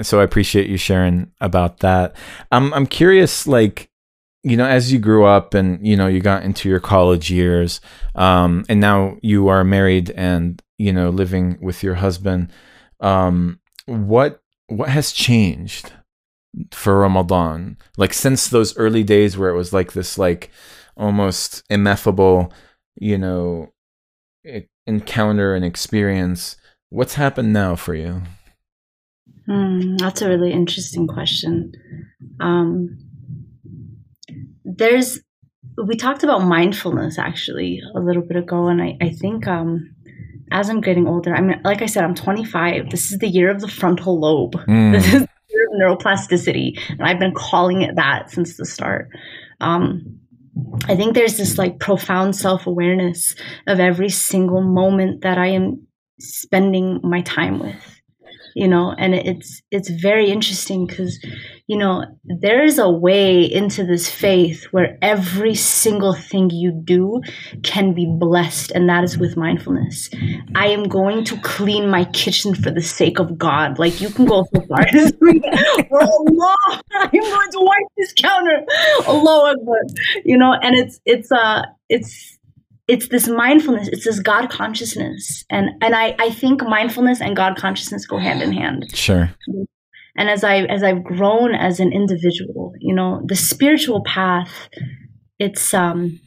[0.00, 2.16] so I appreciate you sharing about that.
[2.50, 3.90] I'm I'm curious, like
[4.42, 7.80] you know, as you grew up and you know you got into your college years,
[8.14, 12.50] um, and now you are married and you know living with your husband.
[13.00, 15.92] Um, what what has changed
[16.72, 17.76] for Ramadan?
[17.96, 20.50] Like since those early days where it was like this, like
[20.96, 22.52] almost ineffable,
[22.96, 23.72] you know,
[24.86, 26.56] encounter and experience
[26.92, 28.20] What's happened now for you?
[29.46, 31.72] Hmm, that's a really interesting question.
[32.38, 32.98] Um,
[34.62, 35.18] there's,
[35.82, 39.94] we talked about mindfulness actually a little bit ago, and I, I think um,
[40.50, 42.90] as I'm getting older, I mean, like I said, I'm 25.
[42.90, 44.56] This is the year of the frontal lobe.
[44.68, 44.92] Mm.
[44.92, 49.08] This is the year of neuroplasticity, and I've been calling it that since the start.
[49.62, 50.20] Um,
[50.84, 53.34] I think there's this like profound self awareness
[53.66, 55.86] of every single moment that I am
[56.22, 58.02] spending my time with
[58.54, 58.94] you know?
[58.98, 61.24] And it's it's very interesting because
[61.66, 67.20] you know there is a way into this faith where every single thing you do
[67.62, 70.10] can be blessed and that is with mindfulness.
[70.54, 73.78] I am going to clean my kitchen for the sake of god.
[73.78, 74.86] Like you can go so far
[75.92, 76.56] allah
[76.92, 78.64] i'm going to wipe this counter
[79.06, 79.80] Allah Akbar.
[80.24, 82.38] You know, and it's it's uh it's
[82.88, 85.44] it's this mindfulness, it's this God consciousness.
[85.50, 88.86] And and I, I think mindfulness and God consciousness go hand in hand.
[88.94, 89.30] Sure.
[90.16, 94.68] And as I as I've grown as an individual, you know, the spiritual path,
[95.38, 96.20] it's um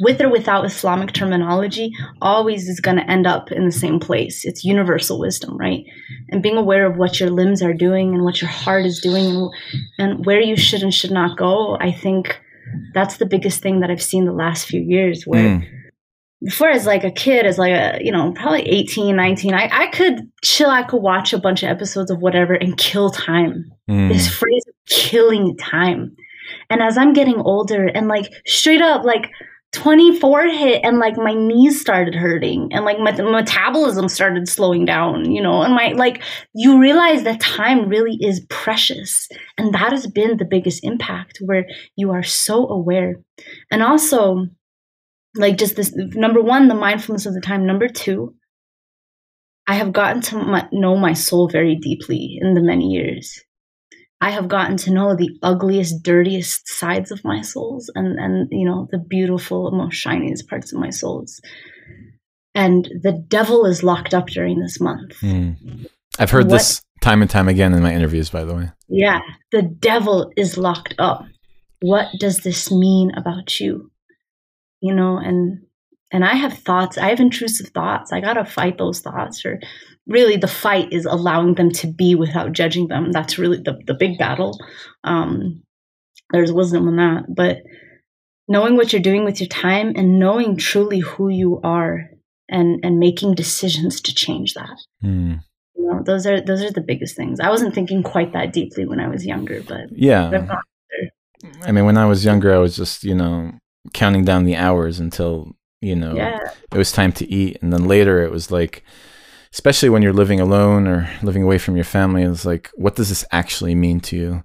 [0.00, 4.44] with or without Islamic terminology, always is going to end up in the same place.
[4.44, 5.84] It's universal wisdom, right?
[6.30, 9.26] And being aware of what your limbs are doing and what your heart is doing
[9.26, 9.50] and,
[9.98, 12.40] and where you should and should not go, I think
[12.94, 15.58] that's the biggest thing that I've seen the last few years where.
[15.58, 15.79] Mm.
[16.42, 19.86] Before, as like a kid, as like a you know probably 18, 19, I, I
[19.88, 20.70] could chill.
[20.70, 23.70] I could watch a bunch of episodes of whatever and kill time.
[23.88, 24.08] Mm.
[24.08, 26.16] This phrase, killing time.
[26.70, 29.30] And as I'm getting older, and like straight up, like
[29.72, 35.30] 24 hit and like my knees started hurting and like my metabolism started slowing down
[35.30, 36.20] you know and my like
[36.54, 39.28] you realize that time really is precious
[39.58, 43.14] and that has been the biggest impact where you are so aware
[43.70, 44.48] and also
[45.36, 48.34] like just this number one the mindfulness of the time number two
[49.66, 53.42] i have gotten to my, know my soul very deeply in the many years
[54.22, 58.66] I have gotten to know the ugliest, dirtiest sides of my souls and, and you
[58.66, 61.40] know, the beautiful, most shiniest parts of my souls.
[62.54, 65.12] And the devil is locked up during this month.
[65.20, 65.86] Mm.
[66.18, 68.70] I've heard what, this time and time again in my interviews, by the way.
[68.88, 69.20] Yeah,
[69.52, 71.24] the devil is locked up.
[71.80, 73.89] What does this mean about you?
[74.80, 75.62] You know, and
[76.10, 78.12] and I have thoughts, I have intrusive thoughts.
[78.12, 79.60] I gotta fight those thoughts or
[80.06, 83.12] really the fight is allowing them to be without judging them.
[83.12, 84.58] That's really the, the big battle.
[85.04, 85.62] Um,
[86.32, 87.24] there's wisdom in that.
[87.28, 87.58] But
[88.48, 92.10] knowing what you're doing with your time and knowing truly who you are
[92.48, 94.76] and and making decisions to change that.
[95.02, 95.40] Mm.
[95.76, 97.38] You know, those are those are the biggest things.
[97.40, 100.48] I wasn't thinking quite that deeply when I was younger, but yeah.
[101.62, 103.52] I mean, when I was younger, I was just you know
[103.92, 106.38] counting down the hours until you know yeah.
[106.72, 108.84] it was time to eat, and then later it was like
[109.52, 113.08] especially when you're living alone or living away from your family it's like what does
[113.08, 114.42] this actually mean to you?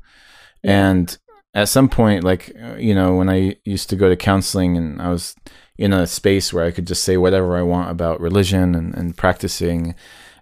[0.64, 1.16] And
[1.56, 5.02] at some point like uh, you know when i used to go to counseling and
[5.02, 5.36] i was
[5.78, 9.18] in a space where i could just say whatever i want about religion and, and
[9.18, 9.96] practicing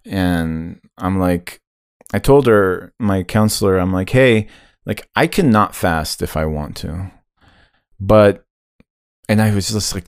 [0.04, 1.62] and i'm like
[2.14, 4.48] i told her my counselor i'm like hey
[4.86, 7.12] like i cannot fast if i want to
[8.00, 8.43] but
[9.30, 10.06] and i was just like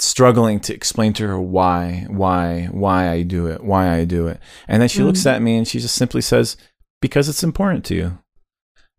[0.00, 4.40] struggling to explain to her why, why, why I do it, why I do it.
[4.66, 5.06] And then she mm.
[5.06, 6.56] looks at me and she just simply says,
[7.00, 8.18] because it's important to you.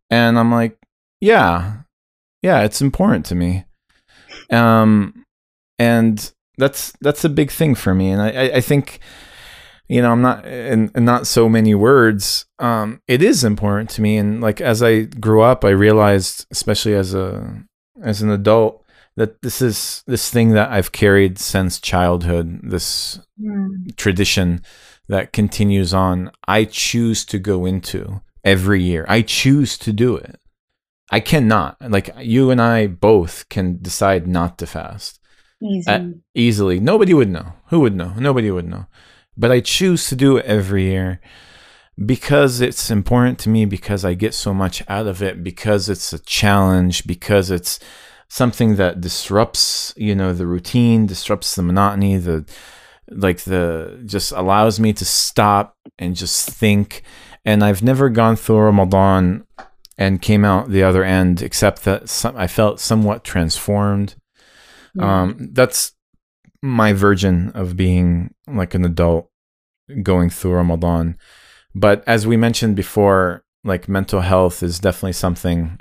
[0.09, 0.77] And I'm like,
[1.21, 1.81] yeah,
[2.41, 3.65] yeah, it's important to me.
[4.49, 5.25] Um,
[5.77, 8.09] and that's, that's a big thing for me.
[8.09, 8.99] And I, I, I think,
[9.87, 12.45] you know, I'm not in, in, not so many words.
[12.59, 14.17] Um, it is important to me.
[14.17, 17.63] And like, as I grew up, I realized, especially as a,
[18.01, 18.83] as an adult,
[19.19, 23.93] that this is this thing that I've carried since childhood, this mm.
[23.97, 24.63] tradition
[25.09, 26.31] that continues on.
[26.47, 29.05] I choose to go into every year.
[29.09, 30.39] I choose to do it.
[31.11, 31.75] I cannot.
[31.81, 35.19] Like you and I both can decide not to fast.
[35.61, 35.91] Easy.
[35.91, 36.79] Uh, easily.
[36.79, 37.55] Nobody would know.
[37.71, 38.13] Who would know?
[38.17, 38.85] Nobody would know.
[39.35, 41.19] But I choose to do it every year
[42.05, 46.13] because it's important to me because I get so much out of it because it's
[46.13, 47.81] a challenge because it's
[48.29, 52.45] something that disrupts you know the routine disrupts the monotony the
[53.11, 57.03] like the just allows me to stop and just think.
[57.45, 59.45] And i've never gone through ramadan
[59.97, 64.15] and came out the other end except that some, i felt somewhat transformed.
[64.99, 65.93] Um, that's
[66.61, 69.29] my version of being like an adult
[70.03, 71.17] going through ramadan.
[71.73, 75.79] But as we mentioned before like mental health is definitely something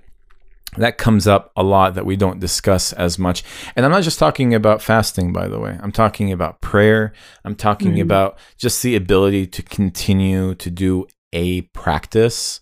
[0.76, 3.42] that comes up a lot that we don't discuss as much.
[3.74, 5.78] And I'm not just talking about fasting, by the way.
[5.80, 7.12] I'm talking about prayer.
[7.44, 8.02] I'm talking mm-hmm.
[8.02, 12.60] about just the ability to continue to do a practice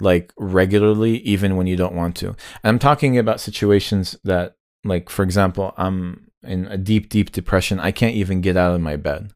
[0.00, 2.28] like regularly, even when you don't want to.
[2.28, 7.78] And I'm talking about situations that, like, for example, I'm in a deep, deep depression.
[7.78, 9.30] I can't even get out of my bed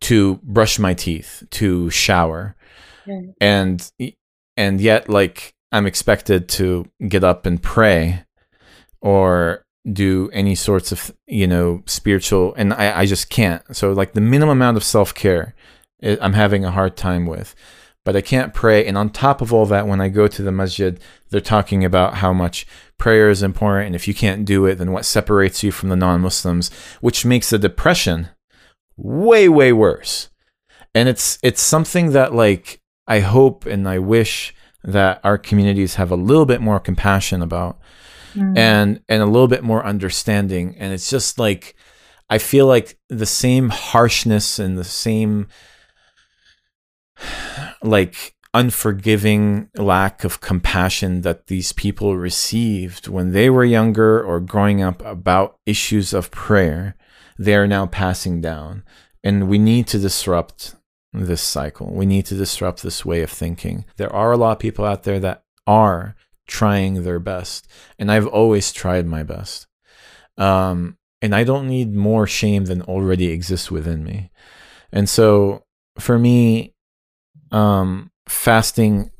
[0.00, 2.56] to brush my teeth, to shower.
[3.06, 3.20] Yeah.
[3.40, 3.92] And,
[4.56, 8.24] and yet, like, I'm expected to get up and pray
[9.00, 13.62] or do any sorts of, you know, spiritual, and I, I just can't.
[13.76, 15.54] So, like, the minimum amount of self care
[16.00, 17.56] eh, I'm having a hard time with.
[18.04, 18.86] But I can't pray.
[18.86, 21.00] And on top of all that, when I go to the masjid,
[21.30, 22.66] they're talking about how much
[22.98, 23.86] prayer is important.
[23.86, 26.70] And if you can't do it, then what separates you from the non Muslims,
[27.00, 28.28] which makes the depression
[28.96, 30.28] way, way worse.
[30.94, 34.54] And it's it's something that like I hope and I wish
[34.84, 37.78] that our communities have a little bit more compassion about
[38.34, 38.58] Mm.
[38.58, 41.76] and and a little bit more understanding and it's just like
[42.28, 45.46] i feel like the same harshness and the same
[47.82, 54.82] like unforgiving lack of compassion that these people received when they were younger or growing
[54.82, 56.96] up about issues of prayer
[57.38, 58.82] they are now passing down
[59.22, 60.74] and we need to disrupt
[61.14, 61.92] this cycle.
[61.92, 63.84] We need to disrupt this way of thinking.
[63.96, 67.66] There are a lot of people out there that are trying their best
[67.98, 69.66] and i've always tried my best.
[70.36, 74.30] Um, and i don't need more shame than already exists within me.
[74.92, 75.64] And so
[75.98, 76.74] for me
[77.50, 79.10] um, fasting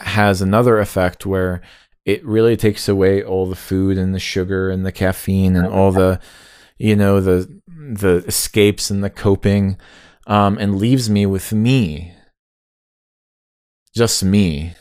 [0.00, 1.62] has another effect where
[2.04, 5.92] it really takes away all the food and the sugar and the caffeine and all
[5.92, 6.20] the
[6.78, 9.76] you know the the escapes and the coping
[10.28, 12.12] um, and leaves me with me.
[13.94, 14.74] Just me.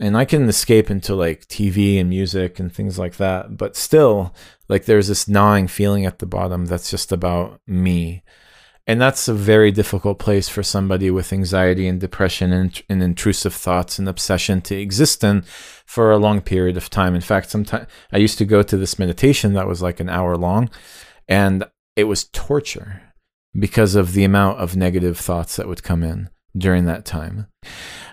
[0.00, 4.34] And i can escape into like tv and music and things like that but still
[4.68, 8.22] like there's this gnawing feeling at the bottom that's just about me.
[8.86, 13.54] And that's a very difficult place for somebody with anxiety and depression and, and intrusive
[13.54, 15.42] thoughts and obsession to exist in
[15.86, 17.14] for a long period of time.
[17.14, 20.36] In fact sometimes i used to go to this meditation that was like an hour
[20.36, 20.70] long
[21.28, 21.64] and
[21.94, 23.13] it was torture
[23.58, 27.46] because of the amount of negative thoughts that would come in during that time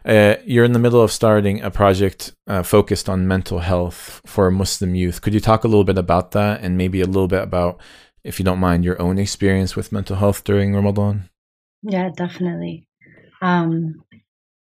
[0.05, 4.49] uh, you're in the middle of starting a project uh, focused on mental health for
[4.49, 5.21] Muslim youth.
[5.21, 7.79] Could you talk a little bit about that and maybe a little bit about,
[8.23, 11.29] if you don't mind, your own experience with mental health during Ramadan?
[11.83, 12.87] Yeah, definitely.
[13.41, 14.03] Um,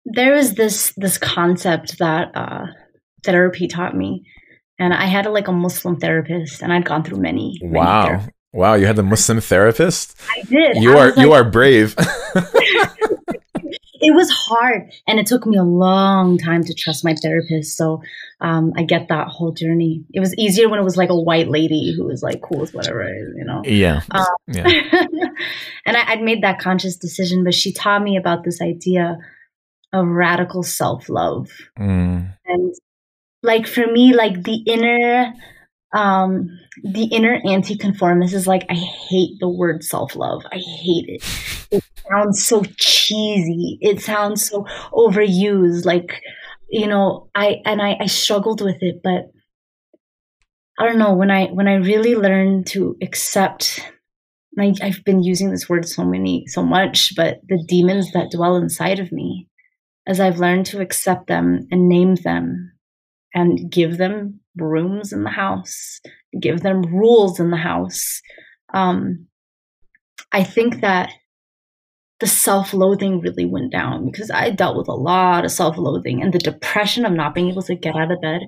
[0.04, 2.66] there was this this concept that uh,
[3.22, 4.26] therapy taught me,
[4.78, 7.58] and I had a, like a Muslim therapist, and I'd gone through many.
[7.62, 8.06] many Wow.
[8.06, 8.28] therapists.
[8.52, 10.16] Wow, you had a Muslim therapist?
[10.28, 10.76] I did.
[10.76, 11.94] You I are was you are brave.
[14.00, 18.02] it was hard and it took me a long time to trust my therapist so
[18.40, 21.48] um, i get that whole journey it was easier when it was like a white
[21.48, 23.04] lady who was like cool with whatever
[23.36, 24.00] you know yeah.
[24.10, 24.66] Um, Yeah.
[25.86, 29.18] and I, i'd made that conscious decision but she taught me about this idea
[29.92, 32.74] of radical self-love Mm, and
[33.42, 35.34] like for me like the inner
[35.92, 36.48] um
[36.84, 40.42] the inner anti-conformist is like i hate the word self-love.
[40.52, 41.24] I hate it.
[41.72, 43.78] It sounds so cheesy.
[43.80, 45.84] It sounds so overused.
[45.84, 46.22] Like
[46.70, 49.30] you know i and i i struggled with it but
[50.78, 51.14] i don't know.
[51.14, 53.80] When i when i really learned to accept
[54.58, 58.56] I, i've been using this word so many so much but the demons that dwell
[58.56, 59.48] inside of me
[60.06, 62.72] as i've learned to accept them and name them
[63.34, 66.00] and give them rooms in the house,
[66.40, 68.20] give them rules in the house.
[68.72, 69.26] Um,
[70.32, 71.12] I think that
[72.20, 76.22] the self loathing really went down because I dealt with a lot of self loathing
[76.22, 78.42] and the depression of not being able to get out of bed.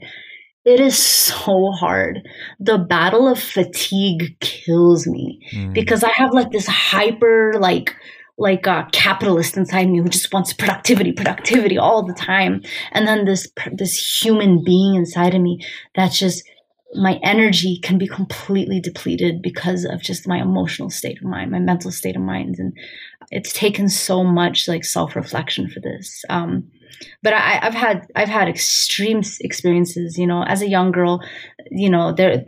[0.64, 2.20] It is so hard.
[2.60, 7.96] The battle of fatigue kills me mm, because I have like this hyper like
[8.42, 13.24] like a capitalist inside me who just wants productivity, productivity all the time, and then
[13.24, 15.64] this this human being inside of me
[15.94, 16.42] that's just
[16.94, 21.58] my energy can be completely depleted because of just my emotional state of mind, my
[21.58, 22.76] mental state of mind, and
[23.30, 26.24] it's taken so much like self reflection for this.
[26.28, 26.68] Um,
[27.22, 30.18] but I, I've had I've had extreme experiences.
[30.18, 31.22] You know, as a young girl,
[31.70, 32.44] you know there,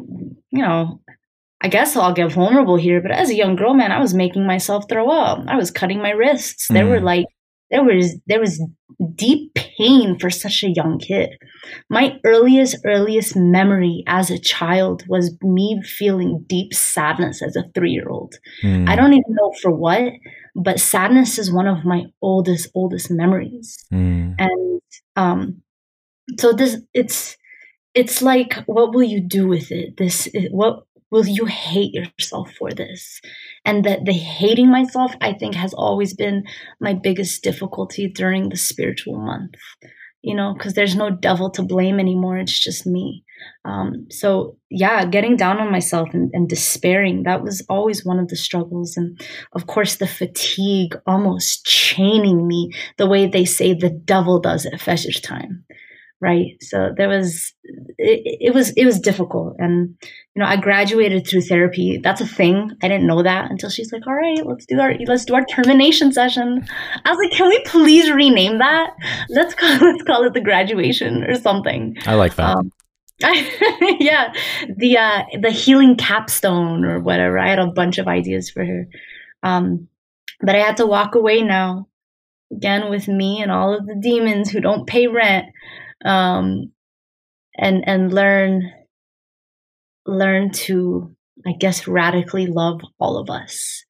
[0.50, 1.00] you know,
[1.64, 4.46] I guess I'll get vulnerable here, but as a young girl, man, I was making
[4.46, 5.38] myself throw up.
[5.48, 6.68] I was cutting my wrists.
[6.68, 7.04] There were Mm.
[7.12, 7.26] like
[7.70, 8.54] there was there was
[9.26, 11.30] deep pain for such a young kid.
[11.88, 18.32] My earliest earliest memory as a child was me feeling deep sadness as a 3-year-old.
[18.62, 20.12] mm, I don't even know for what,
[20.54, 24.80] but sadness is one of my oldest oldest memories mm, and
[25.16, 25.62] um
[26.40, 27.36] so this it's
[27.94, 30.74] it's like what will you do with it this what
[31.14, 33.20] will you hate yourself for this?
[33.64, 36.44] And that the hating myself i think has always been
[36.80, 39.54] my biggest difficulty during the spiritual month
[40.24, 42.38] you know because there's no devil to blame anymore.
[42.38, 43.24] It's just me.
[43.66, 48.28] Um, so yeah getting down on myself and, and despairing that was always one of
[48.28, 48.96] the struggles.
[48.96, 49.20] And
[49.52, 54.80] of course the fatigue almost chaining me the way they say the devil does at
[54.80, 55.64] Fajr time,
[56.20, 56.56] right?
[56.60, 57.52] So there was,
[57.98, 59.96] it, it was, it was difficult, and
[60.34, 62.00] you know, I graduated through therapy.
[62.02, 62.72] That's a thing.
[62.82, 65.44] I didn't know that until she's like, "All right, let's do our let's do our
[65.44, 66.66] termination session."
[67.04, 68.90] I was like, "Can we please rename that?
[69.28, 72.56] Let's call let's call it the graduation or something." I like that.
[72.56, 72.72] Um,
[73.20, 74.32] yeah,
[74.76, 77.38] the uh, the healing capstone or whatever.
[77.38, 78.88] I had a bunch of ideas for her,
[79.42, 79.88] um,
[80.40, 81.86] but I had to walk away now,
[82.50, 85.46] again with me and all of the demons who don't pay rent,
[86.04, 86.72] um,
[87.56, 88.70] and and learn
[90.06, 91.14] learn to
[91.46, 93.84] I guess radically love all of us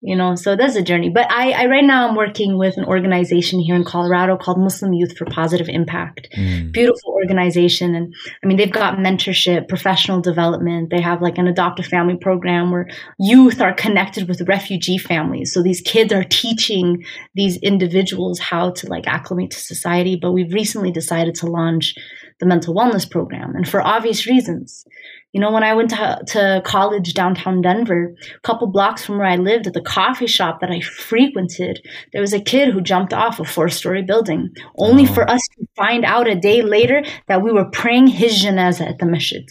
[0.00, 1.10] you know so that's a journey.
[1.10, 4.92] But I, I right now i'm working with an organization here in colorado called muslim
[4.92, 6.28] youth for positive impact.
[6.36, 6.72] Mm.
[6.72, 10.90] beautiful organization and i mean they've got mentorship professional development.
[10.90, 12.88] They have like an adopt a family program where
[13.18, 15.52] youth are connected with refugee families.
[15.52, 20.18] So these kids are teaching these individuals how to like acclimate to society.
[20.20, 21.94] But we've recently decided to launch
[22.40, 23.54] the mental wellness program.
[23.54, 24.84] And for obvious reasons
[25.36, 29.26] you know, when I went to, to college downtown Denver, a couple blocks from where
[29.26, 33.12] I lived at the coffee shop that I frequented, there was a kid who jumped
[33.12, 35.12] off a four story building, only oh.
[35.12, 38.98] for us to find out a day later that we were praying his janazah at
[38.98, 39.44] the masjid.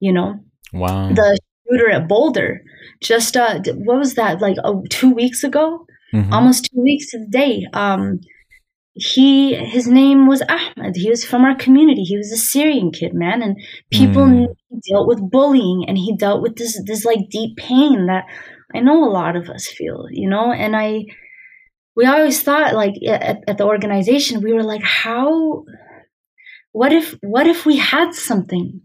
[0.00, 0.40] You know?
[0.72, 1.12] Wow.
[1.12, 1.38] The
[1.70, 2.60] shooter at Boulder,
[3.00, 5.86] just, uh, what was that, like uh, two weeks ago?
[6.12, 6.32] Mm-hmm.
[6.32, 7.64] Almost two weeks to the day.
[7.72, 8.18] Um,
[8.94, 10.96] he his name was Ahmed.
[10.96, 12.02] He was from our community.
[12.02, 13.56] He was a Syrian kid, man, and
[13.90, 14.46] people mm.
[14.88, 18.24] dealt with bullying, and he dealt with this this like deep pain that
[18.74, 20.52] I know a lot of us feel, you know.
[20.52, 21.04] And I,
[21.96, 25.64] we always thought like at, at the organization, we were like, how,
[26.72, 28.80] what if what if we had something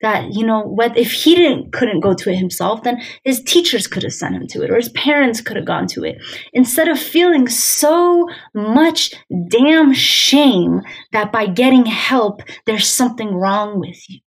[0.00, 3.86] that you know what if he didn't couldn't go to it himself then his teachers
[3.86, 6.18] could have sent him to it or his parents could have gone to it.
[6.52, 9.12] Instead of feeling so much
[9.48, 10.80] damn shame
[11.12, 14.20] that by getting help there's something wrong with you.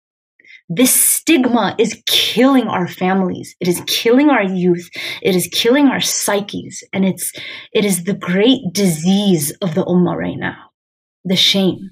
[0.73, 3.57] This stigma is killing our families.
[3.59, 4.89] It is killing our youth.
[5.21, 6.85] It is killing our psyches.
[6.93, 7.33] And it's
[7.73, 10.71] it is the great disease of the ummah right now.
[11.25, 11.91] The shame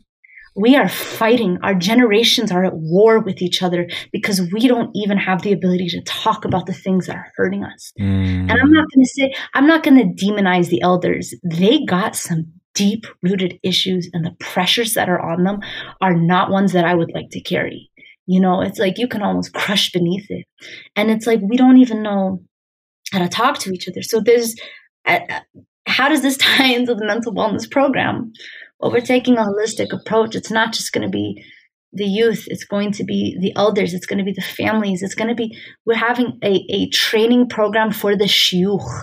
[0.58, 1.58] we are fighting.
[1.62, 5.88] Our generations are at war with each other because we don't even have the ability
[5.90, 7.92] to talk about the things that are hurting us.
[8.00, 8.50] Mm.
[8.50, 11.32] And I'm not going to say, I'm not going to demonize the elders.
[11.44, 15.60] They got some deep rooted issues, and the pressures that are on them
[16.00, 17.90] are not ones that I would like to carry.
[18.26, 20.44] You know, it's like you can almost crush beneath it.
[20.96, 22.42] And it's like we don't even know
[23.12, 24.02] how to talk to each other.
[24.02, 24.54] So there's,
[25.06, 25.40] uh, uh
[25.86, 28.32] how does this tie into the mental wellness program?
[28.80, 30.34] Well, we're taking a holistic approach.
[30.34, 31.44] It's not just going to be
[31.92, 35.14] the youth, it's going to be the elders, it's going to be the families, it's
[35.14, 35.56] going to be,
[35.86, 39.02] we're having a, a training program for the shuyukh.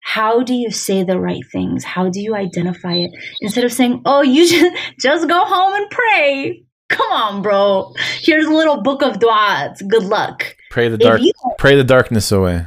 [0.00, 1.84] How do you say the right things?
[1.84, 3.10] How do you identify it?
[3.40, 6.62] Instead of saying, oh, you just, just go home and pray.
[6.88, 7.92] Come on, bro.
[8.20, 9.86] Here's a little book of du'as.
[9.88, 10.56] Good luck.
[10.70, 11.20] Pray the dark.
[11.58, 12.64] Pray the darkness away.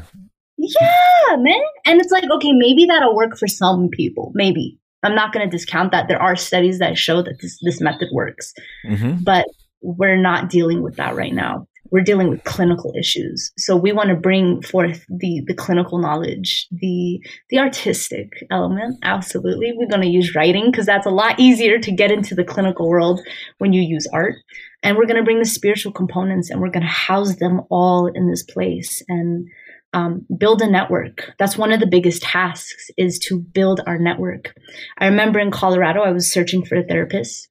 [0.57, 1.61] Yeah, man.
[1.85, 4.31] And it's like, okay, maybe that'll work for some people.
[4.35, 4.77] Maybe.
[5.03, 8.09] I'm not going to discount that there are studies that show that this, this method
[8.11, 8.53] works,
[8.85, 9.23] mm-hmm.
[9.23, 9.45] but
[9.81, 11.67] we're not dealing with that right now.
[11.91, 13.51] We're dealing with clinical issues.
[13.57, 17.19] So we want to bring forth the the clinical knowledge, the
[17.49, 18.99] the artistic element.
[19.01, 22.43] Absolutely, we're going to use writing because that's a lot easier to get into the
[22.43, 23.21] clinical world
[23.57, 24.35] when you use art.
[24.83, 28.05] And we're going to bring the spiritual components, and we're going to house them all
[28.05, 29.01] in this place.
[29.07, 29.49] And
[29.93, 31.33] um, build a network.
[31.39, 34.53] That's one of the biggest tasks is to build our network.
[34.97, 37.47] I remember in Colorado, I was searching for a therapist.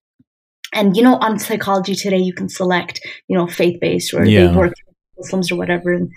[0.73, 4.47] And, you know, on psychology today, you can select, you know, faith based or yeah.
[4.47, 5.93] they work with Muslims or whatever.
[5.93, 6.11] And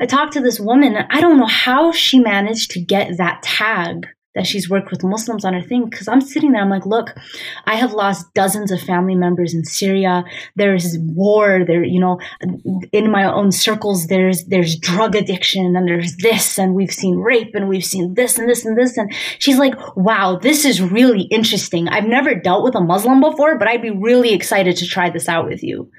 [0.00, 3.42] I talked to this woman, and I don't know how she managed to get that
[3.42, 5.88] tag that she's worked with Muslims on her thing.
[5.88, 7.14] Because I'm sitting there, I'm like, look,
[7.64, 10.24] I have lost dozens of family members in Syria.
[10.56, 11.64] There's war.
[11.66, 12.20] There, you know,
[12.92, 17.54] in my own circles, there's there's drug addiction and there's this, and we've seen rape
[17.54, 18.96] and we've seen this and this and this.
[18.96, 21.88] And she's like, wow, this is really interesting.
[21.88, 25.28] I've never dealt with a Muslim before, but I'd be really excited to try this
[25.28, 25.90] out with you.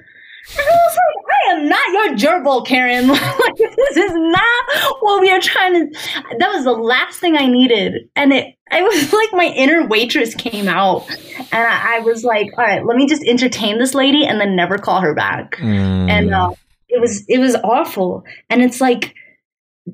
[0.50, 3.08] And I was like, I am not your gerbil, Karen.
[3.08, 5.98] like, this is not what we are trying to.
[6.38, 8.08] That was the last thing I needed.
[8.16, 11.08] And it, it was like my inner waitress came out.
[11.10, 14.56] And I, I was like, all right, let me just entertain this lady and then
[14.56, 15.56] never call her back.
[15.56, 16.10] Mm.
[16.10, 16.52] And uh,
[16.88, 18.24] it was, it was awful.
[18.50, 19.14] And it's like,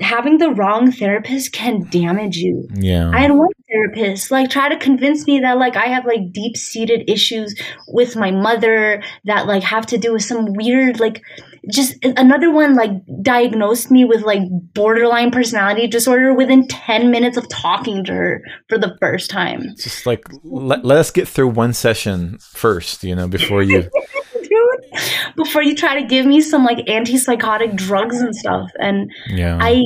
[0.01, 2.69] having the wrong therapist can damage you.
[2.75, 3.11] Yeah.
[3.11, 6.57] I had one therapist like try to convince me that like I have like deep
[6.57, 7.59] seated issues
[7.89, 11.23] with my mother that like have to do with some weird like
[11.71, 12.91] just another one like
[13.23, 14.43] diagnosed me with like
[14.75, 19.75] borderline personality disorder within 10 minutes of talking to her for the first time.
[19.77, 23.89] just like let, let us get through one session first, you know, before you
[24.59, 25.01] Dude,
[25.37, 28.71] before you try to give me some like antipsychotic drugs and stuff.
[28.79, 29.59] And yeah.
[29.61, 29.83] I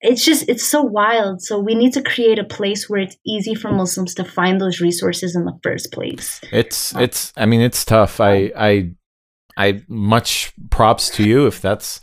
[0.00, 1.42] it's just it's so wild.
[1.42, 4.80] So we need to create a place where it's easy for muslims to find those
[4.80, 6.40] resources in the first place.
[6.52, 8.20] It's it's i mean it's tough.
[8.20, 8.90] I i
[9.56, 12.00] i much props to you if that's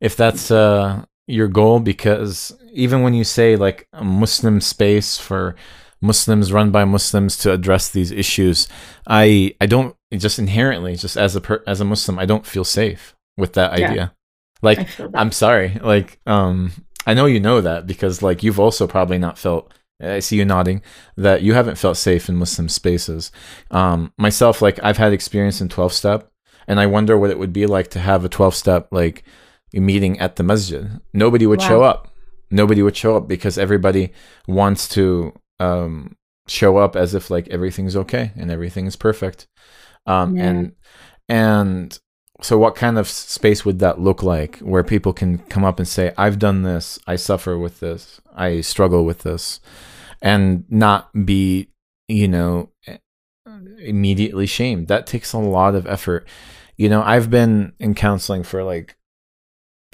[0.00, 5.56] if that's uh your goal because even when you say like a muslim space for
[6.02, 8.68] muslims run by muslims to address these issues
[9.06, 12.64] i i don't just inherently just as a per, as a muslim i don't feel
[12.64, 13.90] safe with that Yeah.
[13.90, 14.14] idea.
[14.62, 15.10] Like that.
[15.14, 15.78] I'm sorry.
[15.82, 16.70] Like, um,
[17.06, 19.70] I know you know that because like you've also probably not felt.
[20.00, 20.80] I see you nodding
[21.16, 23.30] that you haven't felt safe in Muslim spaces.
[23.70, 26.30] Um, myself, like I've had experience in 12 step,
[26.66, 29.24] and I wonder what it would be like to have a 12 step like
[29.72, 31.00] meeting at the masjid.
[31.12, 32.08] Nobody would show up.
[32.50, 34.12] Nobody would show up because everybody
[34.46, 36.16] wants to um,
[36.48, 39.46] show up as if like everything's okay and everything is perfect.
[40.06, 40.44] Um, Yeah.
[40.44, 40.72] And
[41.28, 41.98] and
[42.42, 45.88] so what kind of space would that look like where people can come up and
[45.88, 46.98] say i've done this.
[47.06, 48.20] I suffer with this.
[48.34, 49.60] I struggle with this
[50.20, 51.68] and not be
[52.08, 52.70] you know
[53.78, 54.88] immediately shamed?
[54.88, 56.26] That takes a lot of effort.
[56.76, 58.96] You know i've been in counseling for like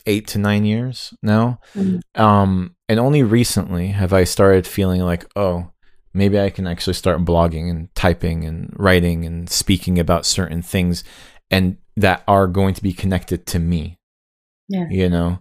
[0.06, 1.60] 8 to 9 years now.
[1.76, 2.00] Mhm.
[2.14, 5.69] um and only recently have i started feeling like oh
[6.14, 11.04] maybe i can actually start blogging and typing and writing and speaking about certain things
[11.50, 13.98] and that are going to be connected to me
[14.68, 14.86] Yeah.
[14.90, 15.38] you know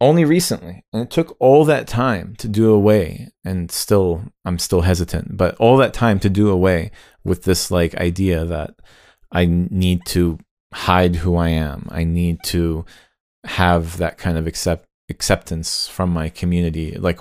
[0.00, 4.80] only recently and it took all that time to do away and still i'm still
[4.80, 6.90] hesitant but all that time to do away
[7.24, 8.74] with this like idea that
[9.30, 10.38] i need to
[10.74, 12.84] hide who i am i need to
[13.44, 17.20] have that kind of accept acceptance from my community like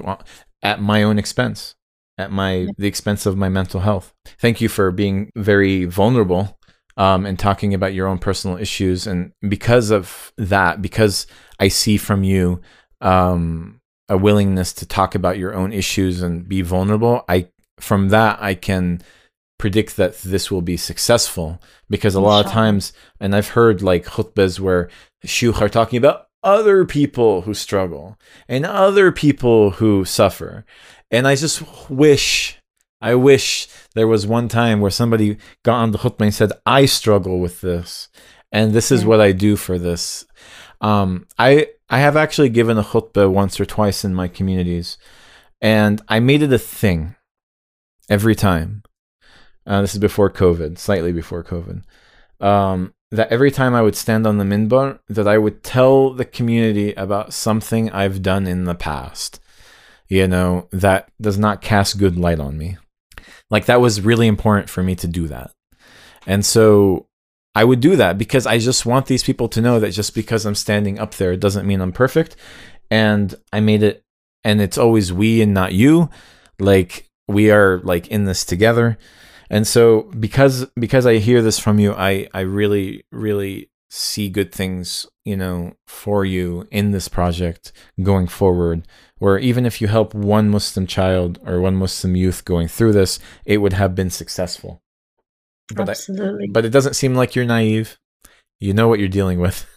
[0.64, 1.76] at my own expense
[2.18, 6.58] at my the expense of my mental health thank you for being very vulnerable
[6.98, 9.08] um, and talking about your own personal issues.
[9.08, 11.28] And because of that, because
[11.60, 12.62] I see from you
[13.00, 17.48] um, a willingness to talk about your own issues and be vulnerable, I
[17.80, 19.02] from that I can
[19.58, 24.06] predict that this will be successful because a lot of times, and I've heard like
[24.06, 24.90] khutbahs where
[25.26, 30.66] shuyukh are talking about other people who struggle and other people who suffer.
[31.12, 32.58] And I just wish,
[33.02, 36.86] I wish there was one time where somebody got on the khutbah and said, I
[36.86, 38.10] struggle with this.
[38.52, 40.26] And this is what I do for this.
[40.82, 44.98] Um, I I have actually given a khutbah once or twice in my communities,
[45.62, 47.16] and I made it a thing
[48.10, 48.84] every time.
[49.66, 51.84] Uh, this is before COVID, slightly before COVID.
[52.40, 56.26] Um, that every time I would stand on the minbar, that I would tell the
[56.26, 59.40] community about something I've done in the past,
[60.12, 62.78] you know, that does not cast good light on me.
[63.50, 65.52] Like that was really important for me to do that.
[66.28, 67.08] And so
[67.56, 70.46] I would do that because I just want these people to know that just because
[70.46, 72.36] I'm standing up there, doesn't mean I'm perfect.
[72.90, 74.04] And I made it,
[74.44, 76.10] and it's always we and not you.
[76.60, 78.98] Like we are like in this together.
[79.50, 84.54] And so because because I hear this from you, I I really really see good
[84.54, 87.72] things, you know, for you in this project
[88.04, 88.86] going forward.
[89.22, 93.20] Where even if you help one Muslim child or one Muslim youth going through this,
[93.46, 94.82] it would have been successful.
[95.76, 96.48] But I, Absolutely.
[96.48, 98.00] but it doesn't seem like you're naive.
[98.60, 99.68] You know what you're dealing with.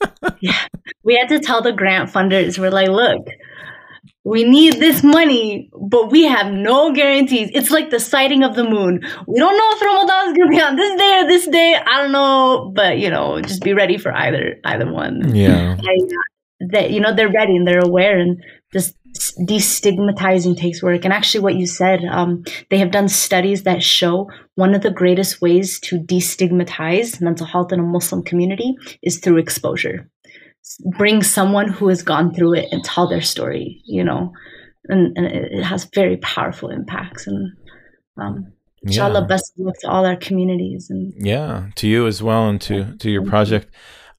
[0.40, 0.66] yeah.
[1.04, 3.24] We had to tell the grant funders, we're like, look,
[4.24, 7.50] we need this money, but we have no guarantees.
[7.54, 9.06] It's like the sighting of the moon.
[9.28, 11.76] We don't know if Ramadan is gonna be on this day or this day.
[11.76, 15.36] I don't know, but you know, just be ready for either either one.
[15.36, 15.76] Yeah.
[15.88, 18.42] I, uh, that you know they're ready and they're aware and
[19.40, 21.04] destigmatizing takes work.
[21.04, 24.90] And actually what you said um, they have done studies that show one of the
[24.90, 30.10] greatest ways to destigmatize mental health in a muslim community is through exposure.
[30.98, 34.32] Bring someone who has gone through it and tell their story you know
[34.88, 37.26] and, and it has very powerful impacts.
[37.26, 37.52] And
[38.16, 38.52] um,
[38.82, 39.26] inshallah Yeah.
[39.26, 42.94] best of luck to all our communities and Yeah, to you as well and to
[42.96, 43.68] to your project.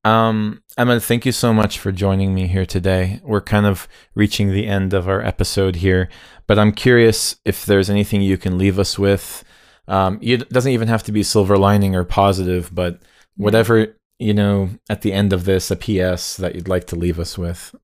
[0.09, 3.19] Um Amal, thank you so much for joining me here today.
[3.23, 6.09] We're kind of reaching the end of our episode here,
[6.47, 9.43] but I'm curious if there's anything you can leave us with.
[9.87, 13.01] Um it doesn't even have to be silver lining or positive, but
[13.37, 13.73] whatever,
[14.17, 17.37] you know, at the end of this a PS that you'd like to leave us
[17.37, 17.75] with.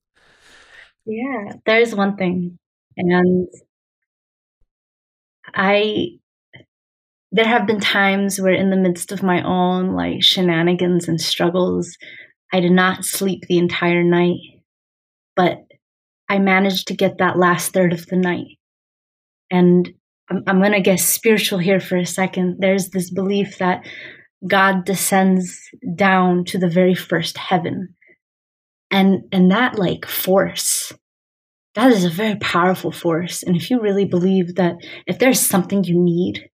[1.05, 2.57] Yeah, there's one thing.
[2.97, 3.47] And
[5.53, 6.19] I
[7.35, 11.97] there have been times where in the midst of my own like shenanigans and struggles,
[12.53, 14.37] I did not sleep the entire night,
[15.35, 15.57] but
[16.29, 18.57] I managed to get that last third of the night.
[19.51, 19.93] And
[20.29, 22.57] I'm, I'm going to get spiritual here for a second.
[22.59, 23.85] There's this belief that
[24.47, 25.59] God descends
[25.93, 27.95] down to the very first heaven.
[28.91, 30.93] And and that like force
[31.75, 33.43] that is a very powerful force.
[33.43, 34.75] And if you really believe that
[35.05, 36.49] if there's something you need,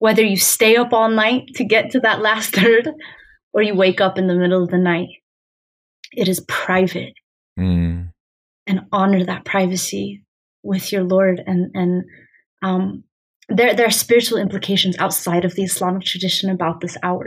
[0.00, 2.88] whether you stay up all night to get to that last third
[3.52, 5.08] or you wake up in the middle of the night,
[6.12, 7.14] it is private
[7.58, 8.10] Mm.
[8.66, 10.22] and honor that privacy
[10.62, 11.42] with your Lord.
[11.46, 12.04] And, and,
[12.62, 13.04] um,
[13.48, 17.26] there, there are spiritual implications outside of the Islamic tradition about this hour.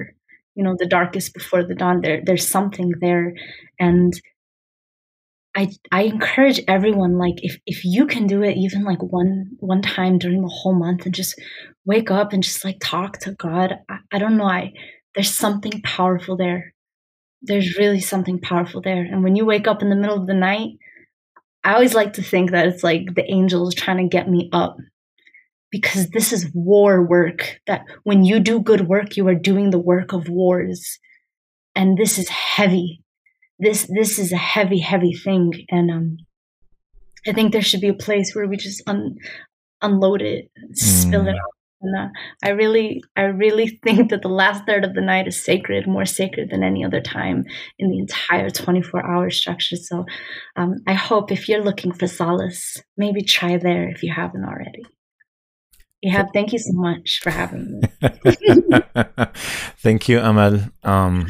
[0.55, 3.27] you know the darkest before the dawn there there's something there
[3.79, 4.11] and
[5.55, 9.81] I I encourage everyone like if if you can do it even like one one
[9.81, 11.39] time during the whole month and just
[11.85, 13.75] wake up and just like talk to God.
[13.89, 14.45] I, I don't know.
[14.45, 14.73] I
[15.13, 16.73] there's something powerful there.
[17.41, 19.03] There's really something powerful there.
[19.03, 20.71] And when you wake up in the middle of the night,
[21.63, 24.77] I always like to think that it's like the angels trying to get me up
[25.69, 27.59] because this is war work.
[27.67, 30.99] That when you do good work, you are doing the work of wars.
[31.75, 33.02] And this is heavy
[33.59, 35.53] this this is a heavy heavy thing.
[35.69, 36.17] And um
[37.27, 39.15] i think there should be a place where we just un,
[39.81, 41.29] unload it spill mm.
[41.29, 41.51] it out.
[41.81, 42.07] And uh,
[42.43, 46.05] i really i really think that the last third of the night is sacred more
[46.05, 47.45] sacred than any other time
[47.79, 49.75] in the entire 24 hour structure.
[49.75, 50.05] So
[50.55, 54.83] um, i hope if you're looking for solace maybe try there if you haven't already
[56.03, 57.87] yeah, thank you so much for having me.
[59.77, 60.59] thank you, Amal.
[60.83, 61.27] Um,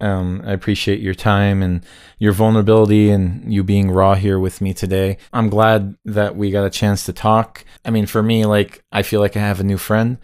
[0.00, 1.86] um, I appreciate your time and
[2.18, 5.18] your vulnerability and you being raw here with me today.
[5.32, 7.64] I'm glad that we got a chance to talk.
[7.84, 10.18] I mean, for me, like, I feel like I have a new friend.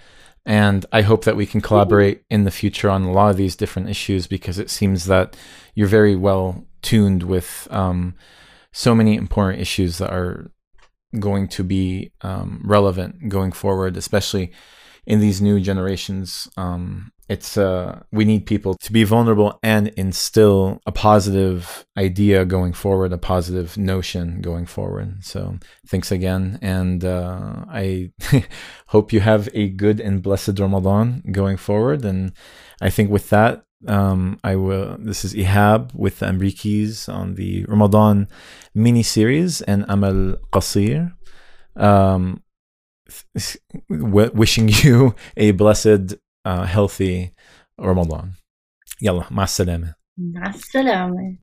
[0.45, 3.55] And I hope that we can collaborate in the future on a lot of these
[3.55, 5.37] different issues because it seems that
[5.77, 8.17] you're very well tuned with um,
[8.73, 10.51] so many important issues that are
[11.19, 14.53] going to be um, relevant going forward, especially
[15.07, 16.49] in these new generations.
[16.57, 22.73] Um, it's uh, we need people to be vulnerable and instill a positive idea going
[22.73, 25.25] forward, a positive notion going forward.
[25.25, 28.13] So thanks again, and uh, I
[28.89, 32.05] hope you have a good and blessed Ramadan going forward.
[32.05, 32.33] And
[32.81, 34.97] I think with that, um, I will.
[34.99, 38.29] This is Ehab with the Amreekies on the Ramadan
[38.75, 41.13] mini series and Amal Kassir.
[41.77, 42.43] Um,
[43.89, 46.15] wishing you a blessed,
[46.45, 47.33] uh, healthy
[47.79, 48.35] Ramadan.
[49.01, 49.97] Yalla, ma salama.
[50.17, 51.37] Ma salama.